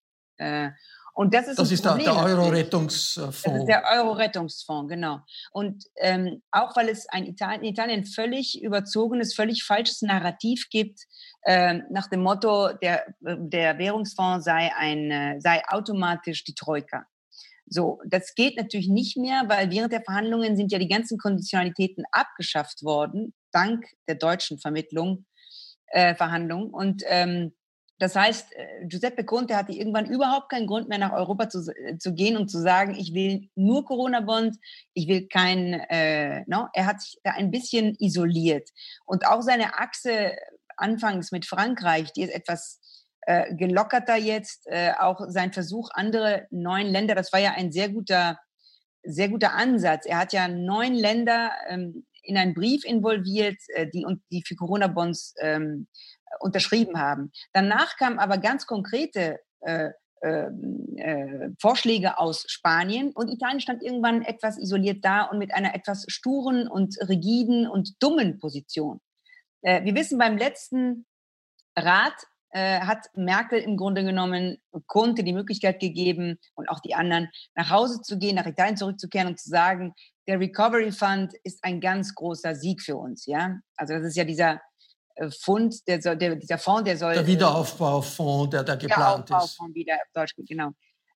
Äh, 1.17 1.21
und 1.21 1.33
das 1.33 1.47
ist, 1.47 1.59
das 1.59 1.71
ist 1.71 1.83
der, 1.83 1.95
der 1.95 2.15
Euro-Rettungsfonds. 2.15 3.41
Das 3.43 3.55
ist 3.55 3.67
der 3.67 3.83
Euro-Rettungsfonds, 3.91 4.89
genau. 4.89 5.19
Und 5.51 5.83
ähm, 5.97 6.41
auch 6.51 6.75
weil 6.75 6.89
es 6.89 7.07
ein 7.09 7.25
Italien, 7.25 7.63
in 7.63 7.71
Italien 7.71 8.05
völlig 8.05 8.61
überzogenes, 8.61 9.33
völlig 9.33 9.63
falsches 9.63 10.01
Narrativ 10.01 10.67
gibt, 10.69 11.01
äh, 11.43 11.79
nach 11.89 12.07
dem 12.07 12.21
Motto, 12.21 12.73
der, 12.81 13.05
der 13.19 13.77
Währungsfonds 13.77 14.45
sei, 14.45 14.71
ein, 14.75 15.11
äh, 15.11 15.39
sei 15.39 15.63
automatisch 15.67 16.43
die 16.43 16.55
Troika. 16.55 17.05
So, 17.69 17.99
das 18.05 18.33
geht 18.33 18.55
natürlich 18.55 18.87
nicht 18.87 19.17
mehr, 19.17 19.43
weil 19.47 19.69
während 19.71 19.91
der 19.91 20.01
Verhandlungen 20.01 20.55
sind 20.55 20.71
ja 20.71 20.79
die 20.79 20.87
ganzen 20.87 21.17
Konditionalitäten 21.17 22.05
abgeschafft 22.11 22.81
worden, 22.83 23.33
dank 23.51 23.85
der 24.07 24.15
deutschen 24.15 24.57
Vermittlung, 24.57 25.25
äh, 25.87 26.15
Verhandlung. 26.15 26.69
Und 26.69 27.03
ähm, 27.07 27.56
das 27.99 28.15
heißt, 28.15 28.55
äh, 28.55 28.85
Giuseppe 28.85 29.23
Conte 29.23 29.55
hatte 29.55 29.71
irgendwann 29.71 30.05
überhaupt 30.05 30.49
keinen 30.49 30.67
Grund 30.67 30.87
mehr 30.87 30.99
nach 30.99 31.13
Europa 31.13 31.49
zu, 31.49 31.67
äh, 31.75 31.97
zu 31.97 32.13
gehen 32.13 32.37
und 32.37 32.49
zu 32.49 32.59
sagen, 32.59 32.95
ich 32.95 33.13
will 33.13 33.49
nur 33.55 33.85
Corona-Bond, 33.85 34.57
ich 34.93 35.07
will 35.07 35.27
kein, 35.27 35.73
äh, 35.89 36.43
no? 36.47 36.67
er 36.73 36.85
hat 36.85 37.01
sich 37.01 37.17
da 37.23 37.31
ein 37.31 37.49
bisschen 37.51 37.95
isoliert. 37.99 38.69
Und 39.05 39.25
auch 39.25 39.41
seine 39.41 39.79
Achse 39.79 40.35
anfangs 40.75 41.31
mit 41.31 41.45
Frankreich, 41.45 42.13
die 42.13 42.21
ist 42.21 42.33
etwas 42.33 42.79
äh, 43.21 43.55
gelockerter 43.55 44.15
jetzt, 44.15 44.67
äh, 44.67 44.91
auch 44.99 45.19
sein 45.27 45.51
Versuch, 45.51 45.89
andere 45.93 46.47
neun 46.51 46.87
Länder, 46.87 47.15
das 47.15 47.33
war 47.33 47.39
ja 47.39 47.53
ein 47.53 47.71
sehr 47.71 47.89
guter, 47.89 48.39
sehr 49.03 49.29
guter 49.29 49.53
Ansatz. 49.53 50.05
Er 50.05 50.19
hat 50.19 50.33
ja 50.33 50.47
neun 50.47 50.93
Länder 50.93 51.51
ähm, 51.67 52.05
in 52.21 52.37
einen 52.37 52.53
Brief 52.53 52.85
involviert, 52.85 53.57
äh, 53.69 53.87
die, 53.87 54.05
die 54.31 54.43
für 54.45 54.55
Corona-Bonds 54.55 55.33
ähm, 55.39 55.87
unterschrieben 56.39 56.99
haben. 56.99 57.31
Danach 57.53 57.97
kamen 57.97 58.19
aber 58.19 58.37
ganz 58.37 58.65
konkrete 58.65 59.39
äh, 59.61 59.91
ähm, 60.23 60.95
äh, 60.97 61.49
Vorschläge 61.59 62.17
aus 62.17 62.45
Spanien 62.47 63.11
und 63.11 63.29
Italien 63.29 63.59
stand 63.59 63.83
irgendwann 63.83 64.23
etwas 64.23 64.57
isoliert 64.57 65.05
da 65.05 65.23
und 65.23 65.37
mit 65.37 65.53
einer 65.53 65.75
etwas 65.75 66.05
sturen 66.07 66.67
und 66.67 66.97
rigiden 67.07 67.67
und 67.67 68.01
dummen 68.01 68.39
Position. 68.39 68.99
Äh, 69.61 69.83
wir 69.83 69.93
wissen, 69.93 70.17
beim 70.17 70.37
letzten 70.37 71.05
Rat 71.75 72.15
äh, 72.49 72.79
hat 72.79 73.05
Merkel 73.13 73.59
im 73.59 73.77
Grunde 73.77 74.03
genommen 74.03 74.57
Conte 74.87 75.23
die 75.23 75.33
Möglichkeit 75.33 75.79
gegeben 75.79 76.39
und 76.55 76.67
auch 76.69 76.79
die 76.79 76.95
anderen 76.95 77.29
nach 77.53 77.69
Hause 77.69 78.01
zu 78.01 78.17
gehen, 78.17 78.35
nach 78.35 78.47
Italien 78.47 78.77
zurückzukehren 78.77 79.27
und 79.27 79.39
zu 79.39 79.49
sagen, 79.49 79.93
der 80.27 80.39
Recovery 80.39 80.91
Fund 80.91 81.33
ist 81.43 81.63
ein 81.63 81.79
ganz 81.79 82.15
großer 82.15 82.55
Sieg 82.55 82.81
für 82.81 82.97
uns. 82.97 83.27
Ja, 83.27 83.59
also 83.75 83.93
das 83.93 84.03
ist 84.03 84.17
ja 84.17 84.23
dieser 84.23 84.61
Fund, 85.31 85.87
der, 85.87 85.97
der, 86.15 86.35
dieser 86.35 86.57
Fonds, 86.57 86.83
der 86.83 86.97
soll. 86.97 87.13
Der 87.13 87.27
Wiederaufbaufonds, 87.27 88.51
der 88.51 88.63
da 88.63 88.75
geplant 88.75 89.29
Wiederaufbaufonds, 89.29 89.69
ist. 89.69 89.75
Wieder 89.75 89.95
auf 89.95 90.11
Deutsch, 90.13 90.33
genau. 90.37 90.71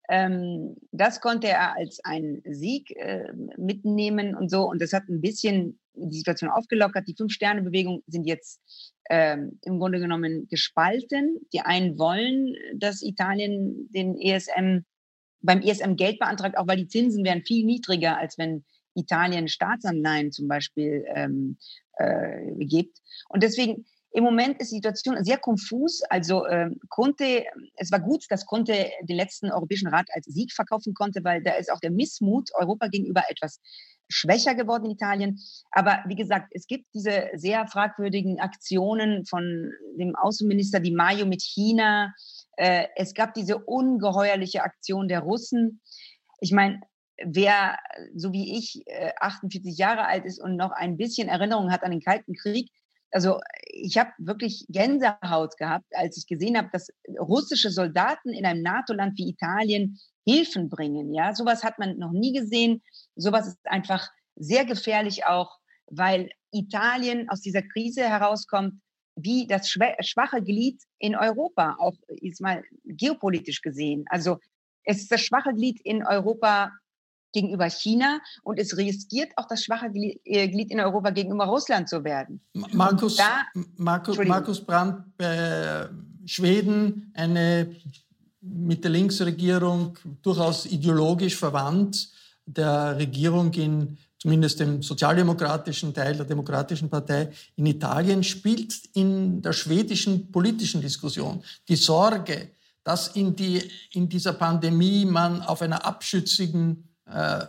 Ähm, 0.09 0.75
das 0.91 1.21
konnte 1.21 1.47
er 1.47 1.75
als 1.75 2.03
einen 2.03 2.41
Sieg 2.45 2.91
äh, 2.97 3.31
mitnehmen 3.57 4.35
und 4.35 4.49
so. 4.49 4.63
Und 4.63 4.81
das 4.81 4.93
hat 4.93 5.03
ein 5.07 5.21
bisschen 5.21 5.79
die 5.93 6.17
Situation 6.17 6.49
aufgelockert. 6.49 7.07
Die 7.07 7.15
Fünf-Sterne-Bewegung 7.15 8.03
sind 8.07 8.25
jetzt 8.25 8.59
ähm, 9.09 9.59
im 9.63 9.79
Grunde 9.79 9.99
genommen 9.99 10.47
gespalten. 10.49 11.39
Die 11.53 11.61
einen 11.61 11.97
wollen, 11.97 12.55
dass 12.75 13.01
Italien 13.01 13.89
den 13.91 14.19
ESM 14.19 14.85
beim 15.41 15.61
ESM 15.61 15.95
Geld 15.95 16.19
beantragt, 16.19 16.57
auch 16.57 16.67
weil 16.67 16.77
die 16.77 16.87
Zinsen 16.87 17.23
wären 17.23 17.43
viel 17.43 17.65
niedriger, 17.65 18.17
als 18.17 18.37
wenn 18.37 18.63
Italien 18.95 19.47
Staatsanleihen 19.47 20.31
zum 20.31 20.47
Beispiel 20.47 21.05
ähm, 21.15 21.57
äh, 22.01 22.65
gibt. 22.65 22.97
Und 23.29 23.43
deswegen 23.43 23.85
im 24.13 24.25
Moment 24.25 24.59
ist 24.59 24.71
die 24.71 24.75
Situation 24.75 25.23
sehr 25.23 25.37
konfus. 25.37 26.01
Also 26.09 26.45
äh, 26.45 26.69
Conte, 26.89 27.45
es 27.77 27.91
war 27.91 28.01
gut, 28.01 28.25
dass 28.29 28.45
Conte 28.45 28.91
den 29.03 29.15
letzten 29.15 29.51
Europäischen 29.51 29.87
Rat 29.87 30.07
als 30.13 30.25
Sieg 30.25 30.51
verkaufen 30.51 30.93
konnte, 30.93 31.23
weil 31.23 31.41
da 31.41 31.53
ist 31.53 31.71
auch 31.71 31.79
der 31.79 31.91
Missmut 31.91 32.49
Europa 32.55 32.87
gegenüber 32.87 33.23
etwas 33.29 33.61
schwächer 34.09 34.53
geworden 34.53 34.85
in 34.85 34.91
Italien. 34.91 35.39
Aber 35.71 36.03
wie 36.07 36.15
gesagt, 36.15 36.51
es 36.51 36.67
gibt 36.67 36.87
diese 36.93 37.29
sehr 37.35 37.65
fragwürdigen 37.67 38.41
Aktionen 38.41 39.25
von 39.25 39.71
dem 39.97 40.15
Außenminister 40.15 40.81
Di 40.81 40.91
Maio 40.91 41.25
mit 41.25 41.41
China. 41.41 42.13
Äh, 42.57 42.87
es 42.97 43.13
gab 43.13 43.33
diese 43.33 43.59
ungeheuerliche 43.59 44.63
Aktion 44.63 45.07
der 45.07 45.21
Russen. 45.21 45.79
Ich 46.41 46.51
meine, 46.51 46.81
wer 47.25 47.77
so 48.15 48.31
wie 48.33 48.57
ich 48.57 48.83
48 49.19 49.65
äh, 49.65 49.81
Jahre 49.81 50.05
alt 50.05 50.25
ist 50.25 50.39
und 50.39 50.55
noch 50.55 50.71
ein 50.71 50.97
bisschen 50.97 51.27
Erinnerung 51.27 51.71
hat 51.71 51.83
an 51.83 51.91
den 51.91 52.01
Kalten 52.01 52.33
Krieg, 52.33 52.69
also 53.11 53.39
ich 53.65 53.97
habe 53.97 54.11
wirklich 54.17 54.65
Gänsehaut 54.69 55.57
gehabt, 55.57 55.85
als 55.93 56.17
ich 56.17 56.27
gesehen 56.27 56.57
habe, 56.57 56.69
dass 56.71 56.87
russische 57.19 57.69
Soldaten 57.69 58.29
in 58.29 58.45
einem 58.45 58.61
NATO-Land 58.61 59.17
wie 59.17 59.29
Italien 59.29 59.99
Hilfen 60.25 60.69
bringen. 60.69 61.13
Ja, 61.13 61.35
sowas 61.35 61.63
hat 61.63 61.77
man 61.77 61.97
noch 61.97 62.11
nie 62.11 62.31
gesehen. 62.31 62.81
Sowas 63.15 63.47
ist 63.47 63.57
einfach 63.65 64.09
sehr 64.35 64.65
gefährlich 64.65 65.25
auch, 65.25 65.57
weil 65.87 66.29
Italien 66.51 67.29
aus 67.29 67.41
dieser 67.41 67.61
Krise 67.61 68.07
herauskommt 68.07 68.75
wie 69.15 69.45
das 69.45 69.69
schwache 69.69 70.41
Glied 70.41 70.81
in 70.97 71.15
Europa, 71.15 71.75
auch 71.79 71.95
ist 72.07 72.39
mal 72.39 72.63
geopolitisch 72.85 73.61
gesehen. 73.61 74.05
Also 74.07 74.39
es 74.83 75.01
ist 75.01 75.11
das 75.11 75.21
schwache 75.21 75.53
Glied 75.53 75.81
in 75.83 76.05
Europa 76.05 76.71
gegenüber 77.31 77.69
China 77.69 78.19
und 78.43 78.59
es 78.59 78.75
riskiert 78.77 79.31
auch 79.35 79.47
das 79.47 79.63
schwache 79.63 79.87
äh, 79.87 80.47
Glied 80.47 80.71
in 80.71 80.79
Europa 80.79 81.09
gegenüber 81.11 81.45
Russland 81.45 81.89
zu 81.89 82.03
werden. 82.03 82.41
Markus, 82.53 83.17
da, 83.17 83.43
Markus, 83.77 84.17
Markus 84.17 84.61
Brandt 84.61 85.17
bei 85.17 85.87
Schweden, 86.25 87.11
eine 87.15 87.75
Mitte-Links-Regierung, 88.41 89.97
durchaus 90.21 90.65
ideologisch 90.65 91.35
verwandt 91.35 92.09
der 92.45 92.97
Regierung 92.97 93.53
in 93.53 93.97
zumindest 94.17 94.59
dem 94.59 94.83
sozialdemokratischen 94.83 95.93
Teil 95.93 96.15
der 96.15 96.25
Demokratischen 96.25 96.89
Partei 96.89 97.31
in 97.55 97.65
Italien, 97.65 98.23
spielt 98.23 98.73
in 98.93 99.41
der 99.41 99.53
schwedischen 99.53 100.31
politischen 100.31 100.79
Diskussion 100.79 101.43
die 101.67 101.75
Sorge, 101.75 102.51
dass 102.83 103.09
in, 103.09 103.35
die, 103.35 103.61
in 103.93 104.07
dieser 104.07 104.33
Pandemie 104.33 105.05
man 105.05 105.41
auf 105.41 105.61
einer 105.63 105.85
abschützigen 105.85 106.83
äh, 106.83 106.90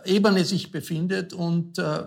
Ebene 0.05 0.43
sich 0.43 0.71
befindet 0.71 1.33
und 1.33 1.77
äh, 1.77 2.03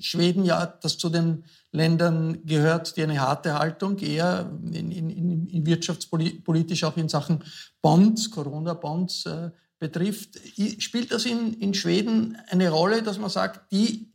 Schweden 0.00 0.44
ja, 0.44 0.66
das 0.66 0.96
zu 0.98 1.10
den 1.10 1.44
Ländern 1.70 2.44
gehört, 2.46 2.96
die 2.96 3.02
eine 3.02 3.20
harte 3.20 3.58
Haltung 3.58 3.98
eher 3.98 4.50
in, 4.72 4.90
in, 4.90 5.46
in 5.48 5.66
wirtschaftspolitisch 5.66 6.84
auch 6.84 6.96
in 6.96 7.08
Sachen 7.08 7.42
Bonds, 7.82 8.30
Corona-Bonds 8.30 9.26
äh, 9.26 9.50
betrifft. 9.78 10.38
Spielt 10.78 11.12
das 11.12 11.26
in, 11.26 11.54
in 11.54 11.74
Schweden 11.74 12.38
eine 12.48 12.70
Rolle, 12.70 13.02
dass 13.02 13.18
man 13.18 13.30
sagt, 13.30 13.70
die 13.72 14.12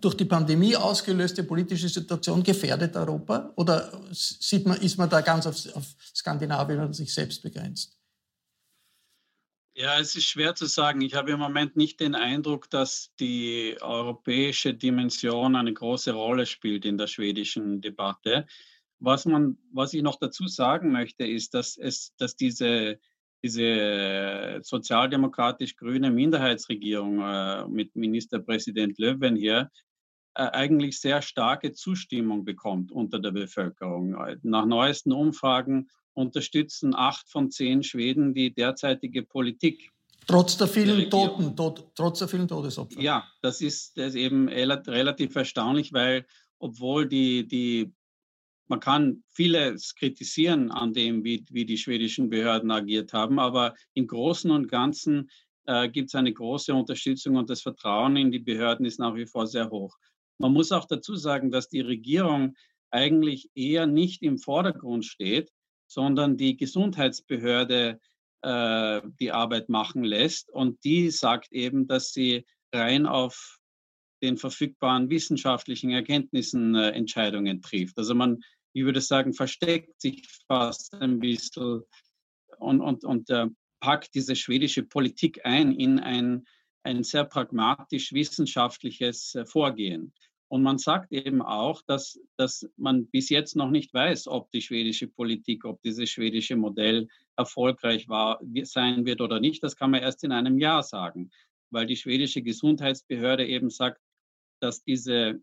durch 0.00 0.16
die 0.16 0.24
Pandemie 0.24 0.76
ausgelöste 0.76 1.42
politische 1.42 1.88
Situation 1.88 2.42
gefährdet 2.42 2.96
Europa? 2.96 3.52
Oder 3.56 3.92
sieht 4.12 4.66
man, 4.66 4.80
ist 4.80 4.98
man 4.98 5.10
da 5.10 5.20
ganz 5.20 5.46
auf, 5.46 5.56
auf 5.74 5.84
Skandinavien 6.14 6.80
oder 6.80 6.94
sich 6.94 7.12
selbst 7.12 7.42
begrenzt? 7.42 7.99
Ja, 9.80 9.98
es 9.98 10.14
ist 10.14 10.26
schwer 10.26 10.54
zu 10.54 10.66
sagen. 10.66 11.00
Ich 11.00 11.14
habe 11.14 11.30
im 11.30 11.38
Moment 11.38 11.74
nicht 11.74 12.00
den 12.00 12.14
Eindruck, 12.14 12.68
dass 12.68 13.14
die 13.18 13.78
europäische 13.80 14.74
Dimension 14.74 15.56
eine 15.56 15.72
große 15.72 16.12
Rolle 16.12 16.44
spielt 16.44 16.84
in 16.84 16.98
der 16.98 17.06
schwedischen 17.06 17.80
Debatte. 17.80 18.46
Was, 18.98 19.24
man, 19.24 19.56
was 19.72 19.94
ich 19.94 20.02
noch 20.02 20.18
dazu 20.18 20.48
sagen 20.48 20.92
möchte, 20.92 21.26
ist, 21.26 21.54
dass, 21.54 21.78
es, 21.78 22.14
dass 22.18 22.36
diese, 22.36 23.00
diese 23.42 24.60
sozialdemokratisch-grüne 24.62 26.10
Minderheitsregierung 26.10 27.22
äh, 27.22 27.66
mit 27.66 27.96
Ministerpräsident 27.96 28.98
Löwen 28.98 29.34
hier 29.34 29.70
eigentlich 30.34 31.00
sehr 31.00 31.22
starke 31.22 31.72
Zustimmung 31.72 32.44
bekommt 32.44 32.92
unter 32.92 33.18
der 33.18 33.32
Bevölkerung. 33.32 34.16
Nach 34.42 34.66
neuesten 34.66 35.12
Umfragen 35.12 35.88
unterstützen 36.14 36.94
acht 36.94 37.28
von 37.28 37.50
zehn 37.50 37.82
Schweden 37.82 38.34
die 38.34 38.52
derzeitige 38.52 39.22
Politik. 39.22 39.90
Trotz 40.26 40.56
der 40.56 40.68
vielen 40.68 41.10
Toten, 41.10 41.56
tot, 41.56 41.88
trotz 41.94 42.20
der 42.20 42.28
vielen 42.28 42.46
Todesopfer. 42.46 43.00
Ja, 43.00 43.26
das 43.42 43.60
ist, 43.60 43.96
das 43.96 44.08
ist 44.08 44.14
eben 44.16 44.48
relativ 44.48 45.34
erstaunlich, 45.34 45.92
weil 45.92 46.26
obwohl 46.58 47.08
die, 47.08 47.48
die 47.48 47.92
man 48.68 48.78
kann 48.78 49.24
vieles 49.32 49.96
kritisieren 49.96 50.70
an 50.70 50.92
dem, 50.92 51.24
wie, 51.24 51.44
wie 51.50 51.64
die 51.64 51.76
schwedischen 51.76 52.30
Behörden 52.30 52.70
agiert 52.70 53.12
haben, 53.12 53.40
aber 53.40 53.74
im 53.94 54.06
Großen 54.06 54.48
und 54.52 54.68
Ganzen 54.68 55.28
äh, 55.66 55.88
gibt 55.88 56.08
es 56.10 56.14
eine 56.14 56.32
große 56.32 56.72
Unterstützung 56.72 57.34
und 57.34 57.50
das 57.50 57.62
Vertrauen 57.62 58.16
in 58.16 58.30
die 58.30 58.38
Behörden 58.38 58.86
ist 58.86 59.00
nach 59.00 59.16
wie 59.16 59.26
vor 59.26 59.48
sehr 59.48 59.70
hoch. 59.70 59.96
Man 60.40 60.52
muss 60.52 60.72
auch 60.72 60.86
dazu 60.86 61.16
sagen, 61.16 61.50
dass 61.50 61.68
die 61.68 61.82
Regierung 61.82 62.56
eigentlich 62.90 63.50
eher 63.54 63.86
nicht 63.86 64.22
im 64.22 64.38
Vordergrund 64.38 65.04
steht, 65.04 65.52
sondern 65.86 66.36
die 66.36 66.56
Gesundheitsbehörde 66.56 68.00
äh, 68.42 69.00
die 69.20 69.32
Arbeit 69.32 69.68
machen 69.68 70.02
lässt. 70.02 70.50
Und 70.50 70.82
die 70.82 71.10
sagt 71.10 71.52
eben, 71.52 71.86
dass 71.86 72.12
sie 72.12 72.46
rein 72.72 73.06
auf 73.06 73.58
den 74.22 74.38
verfügbaren 74.38 75.10
wissenschaftlichen 75.10 75.90
Erkenntnissen 75.90 76.74
äh, 76.74 76.90
Entscheidungen 76.90 77.60
trifft. 77.60 77.98
Also 77.98 78.14
man, 78.14 78.40
ich 78.72 78.84
würde 78.84 79.02
sagen, 79.02 79.34
versteckt 79.34 80.00
sich 80.00 80.26
fast 80.46 80.94
ein 80.94 81.18
bisschen 81.18 81.82
und, 82.58 82.80
und, 82.80 83.04
und 83.04 83.28
äh, 83.28 83.46
packt 83.80 84.14
diese 84.14 84.36
schwedische 84.36 84.84
Politik 84.84 85.44
ein 85.44 85.72
in 85.72 85.98
ein, 85.98 86.44
ein 86.82 87.02
sehr 87.02 87.24
pragmatisch 87.24 88.12
wissenschaftliches 88.12 89.34
äh, 89.34 89.44
Vorgehen. 89.44 90.14
Und 90.50 90.64
man 90.64 90.78
sagt 90.78 91.12
eben 91.12 91.42
auch, 91.42 91.80
dass, 91.86 92.18
dass 92.36 92.68
man 92.76 93.06
bis 93.06 93.28
jetzt 93.28 93.54
noch 93.54 93.70
nicht 93.70 93.94
weiß, 93.94 94.26
ob 94.26 94.50
die 94.50 94.62
schwedische 94.62 95.06
Politik, 95.06 95.64
ob 95.64 95.80
dieses 95.82 96.10
schwedische 96.10 96.56
Modell 96.56 97.06
erfolgreich 97.36 98.08
war, 98.08 98.40
sein 98.64 99.06
wird 99.06 99.20
oder 99.20 99.38
nicht. 99.38 99.62
Das 99.62 99.76
kann 99.76 99.92
man 99.92 100.02
erst 100.02 100.24
in 100.24 100.32
einem 100.32 100.58
Jahr 100.58 100.82
sagen, 100.82 101.30
weil 101.70 101.86
die 101.86 101.94
schwedische 101.94 102.42
Gesundheitsbehörde 102.42 103.46
eben 103.46 103.70
sagt, 103.70 104.00
dass 104.60 104.82
diese 104.82 105.40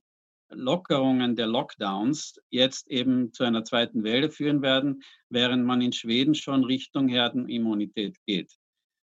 Lockerungen 0.50 1.38
der 1.38 1.48
Lockdowns 1.48 2.42
jetzt 2.50 2.90
eben 2.90 3.32
zu 3.32 3.46
einer 3.46 3.64
zweiten 3.64 4.04
Welle 4.04 4.30
führen 4.30 4.62
werden, 4.62 5.04
während 5.30 5.66
man 5.66 5.82
in 5.82 5.94
Schweden 5.94 6.36
schon 6.36 6.66
Richtung 6.66 7.08
Herdenimmunität 7.08 8.18
geht. 8.26 8.52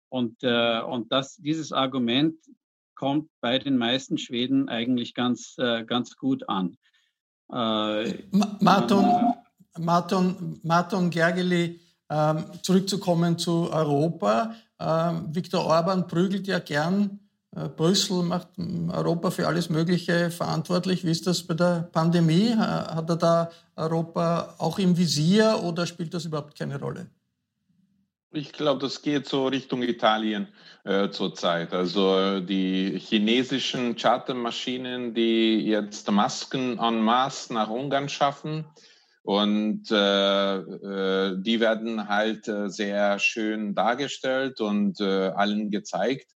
Und, 0.10 0.44
äh, 0.44 0.82
und 0.82 1.10
das, 1.14 1.38
dieses 1.38 1.72
Argument 1.72 2.38
kommt 2.96 3.30
bei 3.42 3.60
den 3.60 3.78
meisten 3.78 4.18
Schweden 4.18 4.70
eigentlich 4.70 5.14
ganz, 5.14 5.56
äh, 5.58 5.84
ganz 5.84 6.16
gut 6.16 6.48
an. 6.50 6.78
Äh, 7.52 8.24
Martin, 8.60 9.34
Martin, 9.78 10.60
Martin 10.64 11.10
Gergely, 11.10 11.80
ähm, 12.10 12.46
zurückzukommen 12.62 13.38
zu 13.38 13.72
Europa. 13.72 14.56
Ähm, 14.80 15.34
Viktor 15.34 15.66
Orban 15.66 16.08
prügelt 16.08 16.48
ja 16.48 16.60
gern 16.60 17.20
äh, 17.56 17.70
Brüssel 17.70 18.24
macht 18.24 18.50
Europa 18.58 19.32
für 19.32 19.48
alles 19.48 19.70
Mögliche 19.70 20.30
verantwortlich. 20.30 21.06
Wie 21.06 21.12
ist 21.12 21.26
das 21.26 21.44
bei 21.44 21.54
der 21.54 21.90
Pandemie? 21.92 22.54
Hat 22.56 23.10
er 23.10 23.16
da 23.16 23.50
Europa 23.76 24.56
auch 24.58 24.78
im 24.78 24.98
Visier 24.98 25.62
oder 25.64 25.86
spielt 25.86 26.14
das 26.14 26.26
überhaupt 26.26 26.58
keine 26.58 26.80
Rolle? 26.80 27.08
Ich 28.32 28.52
glaube, 28.52 28.82
das 28.82 29.02
geht 29.02 29.28
so 29.28 29.48
Richtung 29.48 29.82
Italien 29.82 30.48
äh, 30.84 31.10
zurzeit. 31.10 31.74
Also 31.74 32.42
die 32.42 33.00
chinesischen 33.00 33.96
Chartermaschinen, 33.96 35.14
die 35.14 35.66
jetzt 35.66 36.12
Masken 36.12 36.78
en 36.78 37.02
masse 37.02 37.54
nach 37.54 37.70
Ungarn 37.70 38.10
schaffen. 38.10 38.66
Und 39.26 39.90
äh, 39.90 40.58
äh, 40.58 41.42
die 41.42 41.60
werden 41.60 42.08
halt 42.08 42.48
äh, 42.48 42.70
sehr 42.70 43.18
schön 43.18 43.74
dargestellt 43.74 44.62
und 44.62 45.00
äh, 45.00 45.30
allen 45.30 45.72
gezeigt, 45.72 46.32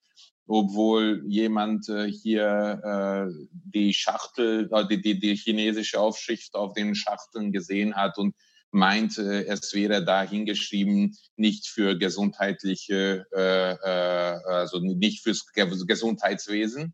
obwohl 0.47 1.21
jemand 1.28 1.89
äh, 1.89 2.10
hier 2.10 3.30
die 3.52 3.93
Schachtel, 3.93 4.69
die, 4.89 5.02
die, 5.02 5.19
die 5.19 5.36
chinesische 5.36 6.00
Aufschrift 6.00 6.56
auf 6.56 6.73
den 6.73 6.95
Schachteln 6.95 7.52
gesehen 7.52 7.95
hat 7.95 8.17
und 8.17 8.34
meint, 8.71 9.17
äh, 9.17 9.45
es 9.45 9.73
wäre 9.73 10.03
da 10.03 10.23
hingeschrieben, 10.23 11.17
nicht 11.36 11.67
für 11.67 11.97
gesundheitliche, 11.97 13.25
äh, 13.34 13.71
äh, 13.71 14.43
also 14.45 14.80
nicht 14.80 15.23
fürs 15.23 15.45
Gesundheitswesen. 15.53 16.93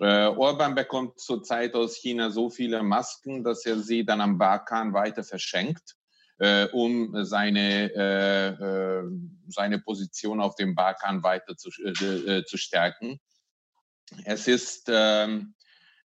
Äh, 0.00 0.26
Orban 0.26 0.74
bekommt 0.74 1.18
zurzeit 1.18 1.74
aus 1.74 1.96
China 1.96 2.30
so 2.30 2.50
viele 2.50 2.82
Masken, 2.82 3.42
dass 3.42 3.66
er 3.66 3.78
sie 3.78 4.04
dann 4.04 4.20
am 4.20 4.38
Balkan 4.38 4.92
weiter 4.92 5.24
verschenkt, 5.24 5.96
äh, 6.38 6.66
um 6.68 7.24
seine, 7.24 7.92
äh, 7.94 8.48
äh 8.48 9.02
seine 9.48 9.78
Position 9.80 10.40
auf 10.40 10.54
dem 10.54 10.74
Balkan 10.74 11.22
weiter 11.22 11.56
zu, 11.56 11.70
äh, 11.82 12.44
zu 12.44 12.56
stärken. 12.58 13.18
Es 14.24 14.46
ist, 14.46 14.88
ähm, 14.88 15.54
äh, 15.56 15.57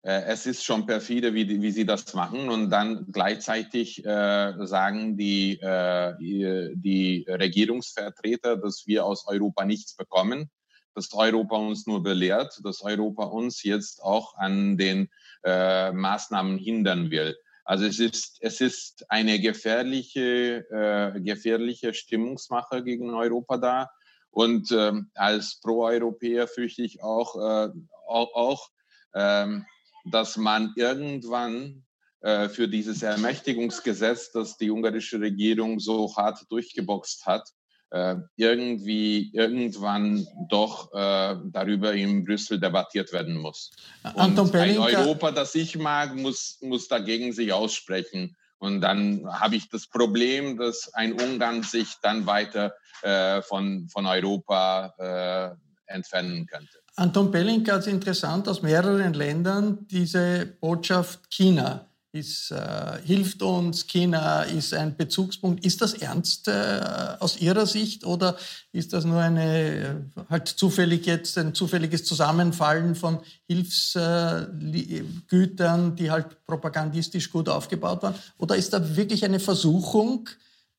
es 0.03 0.47
ist 0.47 0.65
schon 0.65 0.87
perfide, 0.87 1.35
wie, 1.35 1.61
wie 1.61 1.71
sie 1.71 1.85
das 1.85 2.15
machen. 2.15 2.49
Und 2.49 2.71
dann 2.71 3.07
gleichzeitig 3.13 4.05
äh, 4.05 4.55
sagen 4.67 5.17
die, 5.17 5.61
äh, 5.61 6.15
die, 6.19 6.73
die 6.75 7.27
Regierungsvertreter, 7.29 8.57
dass 8.57 8.87
wir 8.87 9.05
aus 9.05 9.27
Europa 9.27 9.65
nichts 9.65 9.95
bekommen, 9.95 10.51
dass 10.95 11.13
Europa 11.13 11.57
uns 11.57 11.87
nur 11.87 12.03
belehrt, 12.03 12.61
dass 12.65 12.83
Europa 12.83 13.25
uns 13.25 13.63
jetzt 13.63 14.03
auch 14.03 14.37
an 14.37 14.79
den 14.79 15.11
äh, 15.45 15.93
Maßnahmen 15.93 16.59
hindern 16.59 17.11
will. 17.11 17.37
Also 17.65 17.85
es 17.85 18.01
ist, 18.01 18.39
es 18.41 18.61
ist 18.61 19.05
eine 19.11 19.39
gefährliche, 19.39 20.67
äh, 20.71 21.21
gefährliche 21.21 21.95
Stimmungsmache 21.95 22.83
gegen 22.83 23.15
Europa 23.15 23.59
da. 23.59 23.91
Und 24.31 24.73
ähm, 24.73 25.11
als 25.15 25.61
Pro-Europäer 25.61 26.49
fürchte 26.49 26.83
ich 26.83 27.03
auch, 27.03 27.37
äh, 27.37 27.69
auch, 28.09 28.35
auch 28.35 28.69
ähm, 29.15 29.67
dass 30.05 30.37
man 30.37 30.73
irgendwann 30.77 31.85
äh, 32.23 32.51
für 32.51 32.69
dieses 32.69 33.03
Ermächtigungsgesetz, 33.03 34.31
das 34.33 34.59
die 34.59 34.71
ungarische 34.71 35.19
Regierung 35.19 35.81
so 35.81 36.15
hart 36.17 36.45
durchgeboxt 36.51 37.25
hat, 37.25 37.49
äh, 37.91 38.17
irgendwie 38.37 39.31
irgendwann 39.33 40.27
doch 40.51 40.93
äh, 40.93 41.37
darüber 41.47 41.95
in 41.95 42.25
Brüssel 42.25 42.61
debattiert 42.61 43.13
werden 43.15 43.39
muss. 43.39 43.71
Anton 44.03 44.49
Und 44.49 44.55
ein 44.55 44.79
Europa, 44.79 45.31
das 45.33 45.55
ich 45.55 45.79
mag, 45.79 46.15
muss, 46.15 46.59
muss 46.61 46.89
dagegen 46.89 47.33
sich 47.33 47.55
aussprechen. 47.55 48.37
Und 48.59 48.83
dann 48.83 49.27
habe 49.27 49.57
ich 49.57 49.71
das 49.71 49.87
Problem, 49.87 50.59
dass 50.59 50.93
ein 50.93 51.15
Ungarn 51.15 51.63
sich 51.63 51.95
dann 52.03 52.27
weiter 52.27 52.75
äh, 53.01 53.41
von, 53.41 53.89
von 53.89 54.05
Europa 54.05 55.57
entfernen 55.87 56.47
könnte. 56.47 56.79
Anton 57.01 57.31
Bellinka 57.31 57.77
ist 57.77 57.87
interessant 57.87 58.47
aus 58.47 58.61
mehreren 58.61 59.15
Ländern 59.15 59.87
diese 59.91 60.45
Botschaft 60.61 61.31
China 61.31 61.87
ist, 62.13 62.51
äh, 62.51 62.99
hilft 63.05 63.41
uns, 63.41 63.87
China 63.87 64.43
ist 64.43 64.75
ein 64.75 64.95
Bezugspunkt. 64.95 65.65
Ist 65.65 65.81
das 65.81 65.95
ernst 65.95 66.49
äh, 66.49 66.83
aus 67.21 67.41
Ihrer 67.41 67.65
Sicht 67.65 68.05
oder 68.05 68.37
ist 68.73 68.93
das 68.93 69.07
nur 69.07 69.21
eine 69.21 69.47
äh, 69.47 69.95
halt 70.29 70.49
zufällig 70.49 71.07
jetzt 71.07 71.39
ein 71.39 71.55
zufälliges 71.55 72.05
Zusammenfallen 72.05 72.95
von 72.95 73.21
Hilfsgütern, 73.47 75.97
die 75.97 76.11
halt 76.11 76.45
propagandistisch 76.45 77.31
gut 77.31 77.49
aufgebaut 77.49 78.03
waren? 78.03 78.15
Oder 78.37 78.57
ist 78.57 78.75
da 78.75 78.95
wirklich 78.95 79.25
eine 79.25 79.41
Versuchung 79.41 80.29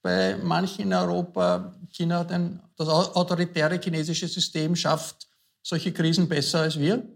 bei 0.03 0.37
manchen 0.37 0.83
in 0.83 0.93
Europa, 0.93 1.73
China 1.91 2.19
hat 2.19 2.29
das 2.77 2.87
autoritäre 2.87 3.79
chinesische 3.81 4.27
System 4.27 4.75
schafft 4.75 5.30
solche 5.61 5.91
Krisen 5.91 6.27
besser 6.27 6.61
als 6.61 6.79
wir? 6.79 7.07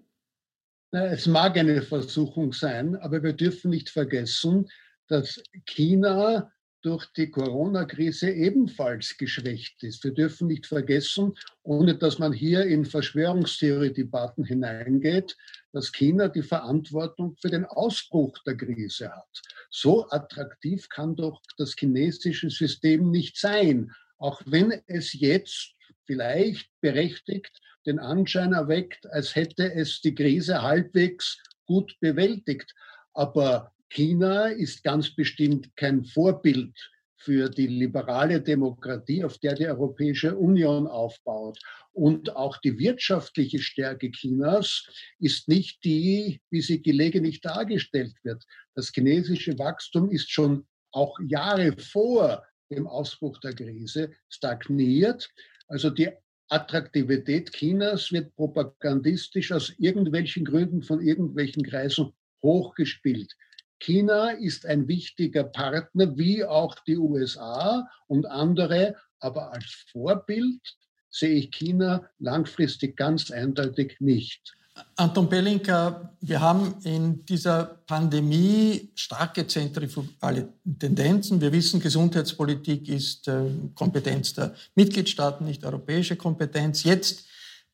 Es 0.92 1.28
mag 1.28 1.58
eine 1.58 1.82
Versuchung 1.82 2.54
sein, 2.54 2.96
aber 2.96 3.22
wir 3.22 3.34
dürfen 3.34 3.70
nicht 3.72 3.90
vergessen, 3.90 4.70
dass 5.08 5.42
China 5.66 6.52
durch 6.86 7.08
die 7.18 7.32
Corona-Krise 7.32 8.30
ebenfalls 8.30 9.18
geschwächt 9.18 9.82
ist. 9.82 10.04
Wir 10.04 10.14
dürfen 10.14 10.48
nicht 10.48 10.68
vergessen, 10.68 11.34
ohne 11.64 11.98
dass 11.98 12.20
man 12.20 12.32
hier 12.32 12.64
in 12.66 12.86
Verschwörungstheorie-Debatten 12.86 14.44
hineingeht, 14.44 15.36
dass 15.74 15.92
China 15.92 16.28
die 16.28 16.44
Verantwortung 16.44 17.36
für 17.42 17.50
den 17.50 17.66
Ausbruch 17.66 18.38
der 18.46 18.56
Krise 18.56 19.10
hat. 19.10 19.42
So 19.72 20.08
attraktiv 20.12 20.88
kann 20.90 21.16
doch 21.16 21.42
das 21.58 21.74
chinesische 21.76 22.52
System 22.52 23.10
nicht 23.10 23.38
sein, 23.38 23.92
auch 24.20 24.44
wenn 24.46 24.72
es 24.86 25.14
jetzt 25.14 25.74
vielleicht 26.06 26.70
berechtigt 26.82 27.62
den 27.86 28.00
Anschein 28.00 28.54
erweckt, 28.54 29.06
als 29.12 29.36
hätte 29.36 29.74
es 29.74 30.02
die 30.02 30.16
Krise 30.16 30.62
halbwegs 30.62 31.42
gut 31.66 31.96
bewältigt. 32.00 32.74
Aber 33.14 33.72
China 33.90 34.48
ist 34.48 34.84
ganz 34.84 35.16
bestimmt 35.16 35.76
kein 35.76 36.04
Vorbild 36.04 36.74
für 37.18 37.50
die 37.50 37.68
liberale 37.68 38.42
Demokratie, 38.42 39.24
auf 39.24 39.38
der 39.40 39.56
die 39.56 39.68
Europäische 39.68 40.36
Union 40.36 40.88
aufbaut. 40.88 41.58
Und 41.92 42.36
auch 42.36 42.58
die 42.58 42.78
wirtschaftliche 42.78 43.60
Stärke 43.60 44.12
Chinas 44.12 44.88
ist 45.20 45.48
nicht 45.48 45.84
die, 45.84 46.42
wie 46.52 46.62
sie 46.62 46.82
gelegentlich 46.82 47.42
dargestellt 47.42 48.14
wird. 48.24 48.44
Das 48.76 48.92
chinesische 48.94 49.58
Wachstum 49.58 50.12
ist 50.12 50.30
schon 50.30 50.68
auch 50.92 51.18
Jahre 51.28 51.76
vor 51.78 52.44
dem 52.70 52.88
Ausbruch 52.88 53.40
der 53.40 53.54
Krise 53.54 54.12
stagniert. 54.30 55.30
Also 55.68 55.90
die 55.90 56.10
Attraktivität 56.50 57.52
Chinas 57.52 58.12
wird 58.12 58.36
propagandistisch 58.36 59.52
aus 59.52 59.74
irgendwelchen 59.78 60.46
Gründen 60.46 60.84
von 60.84 61.02
irgendwelchen 61.02 61.64
Kreisen 61.64 62.14
hochgespielt. 62.44 63.34
China 63.80 64.30
ist 64.32 64.66
ein 64.66 64.88
wichtiger 64.88 65.44
Partner, 65.44 66.18
wie 66.18 66.46
auch 66.46 66.76
die 66.88 66.98
USA 66.98 67.90
und 68.08 68.26
andere, 68.26 68.96
aber 69.20 69.52
als 69.54 69.86
Vorbild 69.92 70.62
sehe 71.10 71.34
ich 71.36 71.52
China 71.52 72.10
langfristig 72.20 72.96
ganz 72.96 73.32
eindeutig 73.32 73.98
nicht. 74.00 74.56
Anton 74.98 75.30
Belinka, 75.30 76.12
wir 76.22 76.42
haben 76.42 76.76
in 76.84 77.26
dieser 77.26 77.64
Pandemie 77.86 78.92
starke 78.96 79.48
zentrifugale 79.48 80.50
Tendenzen. 80.80 81.40
Wir 81.40 81.52
wissen, 81.52 81.80
Gesundheitspolitik 81.80 82.90
ist 82.90 83.28
äh, 83.28 83.46
Kompetenz 83.74 84.34
der 84.34 84.54
Mitgliedstaaten, 84.76 85.46
nicht 85.46 85.64
europäische 85.64 86.16
Kompetenz. 86.16 86.84
Jetzt 86.84 87.26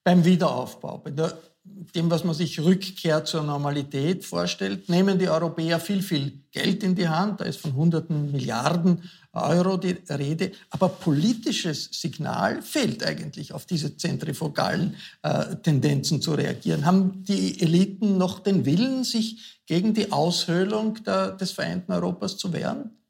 beim 0.03 0.25
Wiederaufbau, 0.25 0.99
bei 0.99 1.11
der, 1.11 1.37
dem, 1.63 2.09
was 2.09 2.23
man 2.23 2.33
sich 2.33 2.59
Rückkehr 2.59 3.23
zur 3.23 3.43
Normalität 3.43 4.25
vorstellt, 4.25 4.89
nehmen 4.89 5.19
die 5.19 5.29
Europäer 5.29 5.79
viel, 5.79 6.01
viel 6.01 6.43
Geld 6.51 6.83
in 6.83 6.95
die 6.95 7.07
Hand. 7.07 7.39
Da 7.39 7.45
ist 7.45 7.59
von 7.59 7.75
hunderten 7.75 8.31
Milliarden 8.31 9.09
Euro 9.33 9.77
die 9.77 9.97
Rede. 10.09 10.51
Aber 10.71 10.89
politisches 10.89 11.89
Signal 11.91 12.61
fehlt 12.61 13.05
eigentlich, 13.05 13.53
auf 13.53 13.65
diese 13.65 13.95
zentrifugalen 13.95 14.95
äh, 15.21 15.55
Tendenzen 15.57 16.21
zu 16.21 16.33
reagieren. 16.33 16.85
Haben 16.85 17.23
die 17.23 17.61
Eliten 17.61 18.17
noch 18.17 18.39
den 18.39 18.65
Willen, 18.65 19.03
sich 19.03 19.61
gegen 19.67 19.93
die 19.93 20.11
Aushöhlung 20.11 21.03
der, 21.03 21.31
des 21.31 21.51
vereinten 21.51 21.91
Europas 21.93 22.37
zu 22.37 22.51
wehren? 22.53 23.00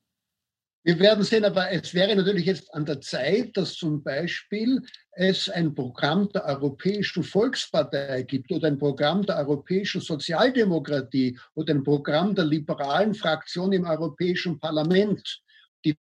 Wir 0.83 0.99
werden 0.99 1.23
sehen, 1.23 1.45
aber 1.45 1.69
es 1.71 1.93
wäre 1.93 2.15
natürlich 2.15 2.47
jetzt 2.47 2.73
an 2.73 2.85
der 2.85 3.01
Zeit, 3.01 3.55
dass 3.55 3.75
zum 3.75 4.01
Beispiel 4.01 4.81
es 5.11 5.47
ein 5.47 5.75
Programm 5.75 6.27
der 6.29 6.45
Europäischen 6.45 7.23
Volkspartei 7.23 8.23
gibt 8.23 8.51
oder 8.51 8.67
ein 8.67 8.79
Programm 8.79 9.23
der 9.23 9.37
Europäischen 9.37 10.01
Sozialdemokratie 10.01 11.37
oder 11.53 11.75
ein 11.75 11.83
Programm 11.83 12.33
der 12.33 12.45
liberalen 12.45 13.13
Fraktion 13.13 13.73
im 13.73 13.85
Europäischen 13.85 14.59
Parlament 14.59 15.41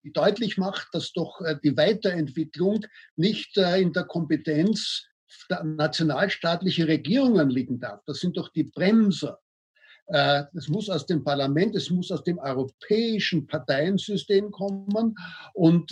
deutlich 0.04 0.58
macht, 0.58 0.90
dass 0.94 1.14
doch 1.14 1.42
äh, 1.42 1.56
die 1.64 1.78
Weiterentwicklung 1.78 2.86
nicht 3.16 3.58
äh, 3.58 3.82
in 3.82 3.94
der 3.94 4.04
Kompetenz 4.04 5.06
der 5.50 5.64
nationalstaatlichen 5.64 6.86
Regierungen 6.86 7.50
liegen 7.50 7.80
darf. 7.80 8.02
Das 8.06 8.20
sind 8.20 8.38
doch 8.38 8.50
die 8.50 8.64
Bremser. 8.64 9.40
Äh, 10.08 10.44
es 10.54 10.68
muss 10.68 10.90
aus 10.90 11.06
dem 11.06 11.24
Parlament, 11.24 11.76
es 11.76 11.90
muss 11.90 12.12
aus 12.12 12.24
dem 12.24 12.40
europäischen 12.40 13.48
Parteiensystem 13.48 14.52
kommen 14.52 15.16
und 15.54 15.92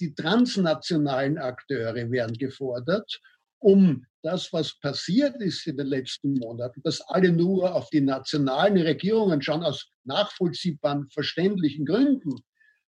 die 0.00 0.14
transnationalen 0.14 1.38
Akteure 1.38 2.10
werden 2.10 2.36
gefordert, 2.36 3.20
um 3.58 4.06
das, 4.22 4.52
was 4.52 4.78
passiert 4.80 5.40
ist 5.40 5.66
in 5.66 5.76
den 5.76 5.86
letzten 5.86 6.34
Monaten, 6.34 6.82
dass 6.82 7.00
alle 7.00 7.32
nur 7.32 7.74
auf 7.74 7.88
die 7.90 8.00
nationalen 8.00 8.78
Regierungen 8.78 9.40
schauen, 9.40 9.62
aus 9.62 9.90
nachvollziehbaren, 10.04 11.08
verständlichen 11.08 11.86
Gründen, 11.86 12.34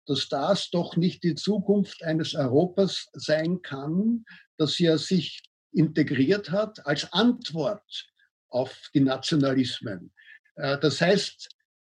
dass 0.07 0.29
das 0.29 0.70
doch 0.70 0.96
nicht 0.96 1.24
die 1.24 1.35
Zukunft 1.35 2.02
eines 2.05 2.35
Europas 2.35 3.09
sein 3.12 3.61
kann, 3.62 4.24
das 4.57 4.79
ja 4.79 4.98
sich 4.98 5.42
integriert 5.72 6.50
hat 6.50 6.87
als 6.87 7.12
Antwort 7.12 8.07
auf 8.48 8.90
die 8.94 9.00
Nationalismen. 9.00 10.12
Äh, 10.57 10.79
das 10.79 11.01
heißt, 11.01 11.49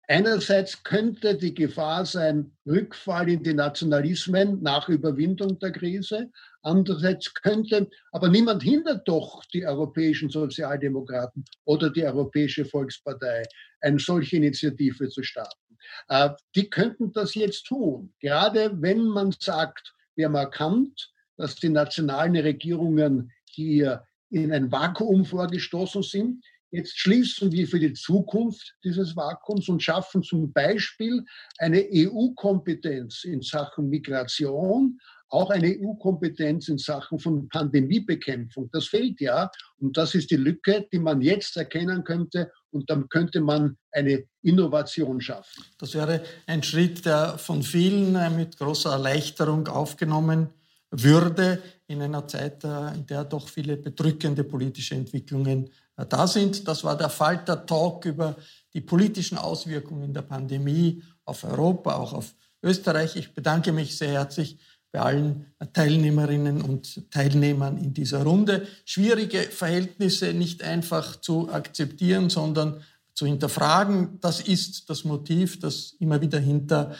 einerseits 0.08 0.84
könnte 0.84 1.36
die 1.36 1.54
Gefahr 1.54 2.06
sein, 2.06 2.52
Rückfall 2.65 3.30
in 3.30 3.43
die 3.43 3.54
Nationalismen 3.54 4.62
nach 4.62 4.89
Überwindung 4.89 5.60
der 5.60 5.72
Krise. 5.72 6.32
Andererseits 6.62 7.34
könnte, 7.34 7.89
aber 8.12 8.30
niemand 8.30 8.63
hindert 8.63 9.08
doch 9.08 9.43
die 9.54 9.65
europäischen 9.65 10.30
Sozialdemokraten 10.30 11.46
oder 11.65 11.89
die 11.89 12.04
Europäische 12.04 12.65
Volkspartei, 12.65 13.43
eine 13.82 14.00
solche 14.00 14.38
Initiative 14.38 15.08
zu 15.10 15.24
starten. 15.24 15.78
Äh, 16.10 16.32
die 16.56 16.70
könnten 16.70 17.13
das 17.13 17.36
jetzt 17.36 17.65
tun. 17.65 18.13
Gerade 18.20 18.82
wenn 18.82 19.06
man 19.06 19.34
sagt, 19.39 19.93
wir 20.15 20.26
haben 20.26 20.36
erkannt, 20.36 21.12
dass 21.38 21.56
die 21.56 21.70
nationalen 21.70 22.36
Regierungen 22.36 23.32
hier 23.46 24.04
in 24.30 24.52
ein 24.52 24.72
Vakuum 24.72 25.24
vorgestoßen 25.24 26.04
sind. 26.04 26.43
Jetzt 26.71 26.97
schließen 26.99 27.51
wir 27.51 27.67
für 27.67 27.80
die 27.80 27.93
Zukunft 27.93 28.75
dieses 28.84 29.15
Vakuums 29.15 29.69
und 29.69 29.82
schaffen 29.82 30.21
zum 30.21 30.51
Beispiel 30.51 31.23
eine 31.60 31.86
EU-Kompetenz 31.93 33.23
in 33.23 33.41
Sachen 33.41 33.89
Migration, 33.89 34.99
auch 35.30 35.49
eine 35.49 35.77
EU-Kompetenz 35.80 36.67
in 36.67 36.77
Sachen 36.77 37.19
von 37.19 37.47
Pandemiebekämpfung. 37.49 38.69
Das 38.71 38.88
fehlt 38.88 39.19
ja 39.21 39.49
und 39.77 39.95
das 39.95 40.15
ist 40.15 40.32
die 40.32 40.36
Lücke, 40.38 40.88
die 40.91 40.99
man 40.99 41.21
jetzt 41.21 41.56
erkennen 41.58 42.03
könnte 42.03 42.51
und 42.71 42.89
dann 42.89 43.08
könnte 43.10 43.41
man 43.41 43.77
eine 43.91 44.25
Innovation 44.41 45.21
schaffen. 45.21 45.63
Das 45.77 45.93
wäre 45.93 46.23
ein 46.45 46.63
Schritt, 46.63 47.06
der 47.06 47.38
von 47.38 47.63
vielen 47.63 48.15
äh, 48.15 48.30
mit 48.30 48.58
großer 48.58 48.91
Erleichterung 48.91 49.67
aufgenommen 49.67 50.49
würde 50.91 51.62
in 51.88 52.01
einer 52.01 52.27
Zeit, 52.27 52.63
äh, 52.63 52.93
in 52.93 53.06
der 53.06 53.25
doch 53.25 53.47
viele 53.49 53.77
bedrückende 53.77 54.43
politische 54.43 54.95
Entwicklungen 54.95 55.69
da 56.05 56.27
sind. 56.27 56.67
Das 56.67 56.83
war 56.83 56.97
der 56.97 57.10
Falter 57.10 57.65
Talk 57.65 58.05
über 58.05 58.36
die 58.73 58.81
politischen 58.81 59.38
Auswirkungen 59.38 60.13
der 60.13 60.21
Pandemie 60.21 61.03
auf 61.25 61.43
Europa, 61.43 61.95
auch 61.95 62.13
auf 62.13 62.36
Österreich. 62.62 63.15
Ich 63.15 63.33
bedanke 63.33 63.71
mich 63.71 63.97
sehr 63.97 64.12
herzlich 64.12 64.60
bei 64.91 64.99
allen 65.01 65.53
Teilnehmerinnen 65.73 66.62
und 66.62 67.12
Teilnehmern 67.12 67.77
in 67.77 67.93
dieser 67.93 68.23
Runde. 68.23 68.67
Schwierige 68.86 69.41
Verhältnisse 69.41 70.33
nicht 70.33 70.63
einfach 70.63 71.17
zu 71.17 71.51
akzeptieren, 71.51 72.29
sondern 72.29 72.81
zu 73.13 73.25
hinterfragen. 73.25 74.19
Das 74.21 74.39
ist 74.39 74.89
das 74.89 75.03
Motiv, 75.03 75.60
das 75.60 75.95
immer 75.99 76.21
wieder 76.21 76.39
hinter 76.39 76.95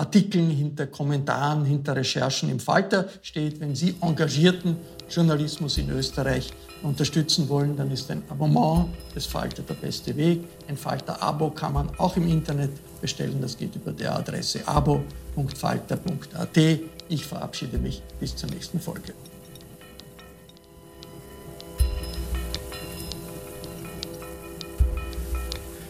Artikeln, 0.00 0.50
hinter 0.50 0.86
Kommentaren, 0.86 1.66
hinter 1.66 1.94
Recherchen 1.94 2.48
im 2.48 2.58
Falter 2.58 3.06
steht. 3.20 3.60
Wenn 3.60 3.74
Sie 3.74 3.94
engagierten 4.00 4.76
Journalismus 5.10 5.76
in 5.76 5.90
Österreich 5.90 6.50
unterstützen 6.82 7.50
wollen, 7.50 7.76
dann 7.76 7.90
ist 7.90 8.10
ein 8.10 8.22
Abonnement 8.30 8.88
des 9.14 9.26
Falter 9.26 9.62
der 9.62 9.74
beste 9.74 10.16
Weg. 10.16 10.42
Ein 10.68 10.78
Falter-Abo 10.78 11.50
kann 11.50 11.74
man 11.74 11.90
auch 11.98 12.16
im 12.16 12.26
Internet 12.28 12.70
bestellen. 13.02 13.42
Das 13.42 13.58
geht 13.58 13.76
über 13.76 13.92
der 13.92 14.16
Adresse 14.16 14.66
abo.falter.at. 14.66 16.58
Ich 17.10 17.26
verabschiede 17.26 17.76
mich 17.76 18.02
bis 18.18 18.34
zur 18.34 18.48
nächsten 18.48 18.80
Folge. 18.80 19.12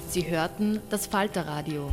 Sie 0.08 0.28
hörten 0.28 0.80
das 0.90 1.06
Falterradio 1.06 1.92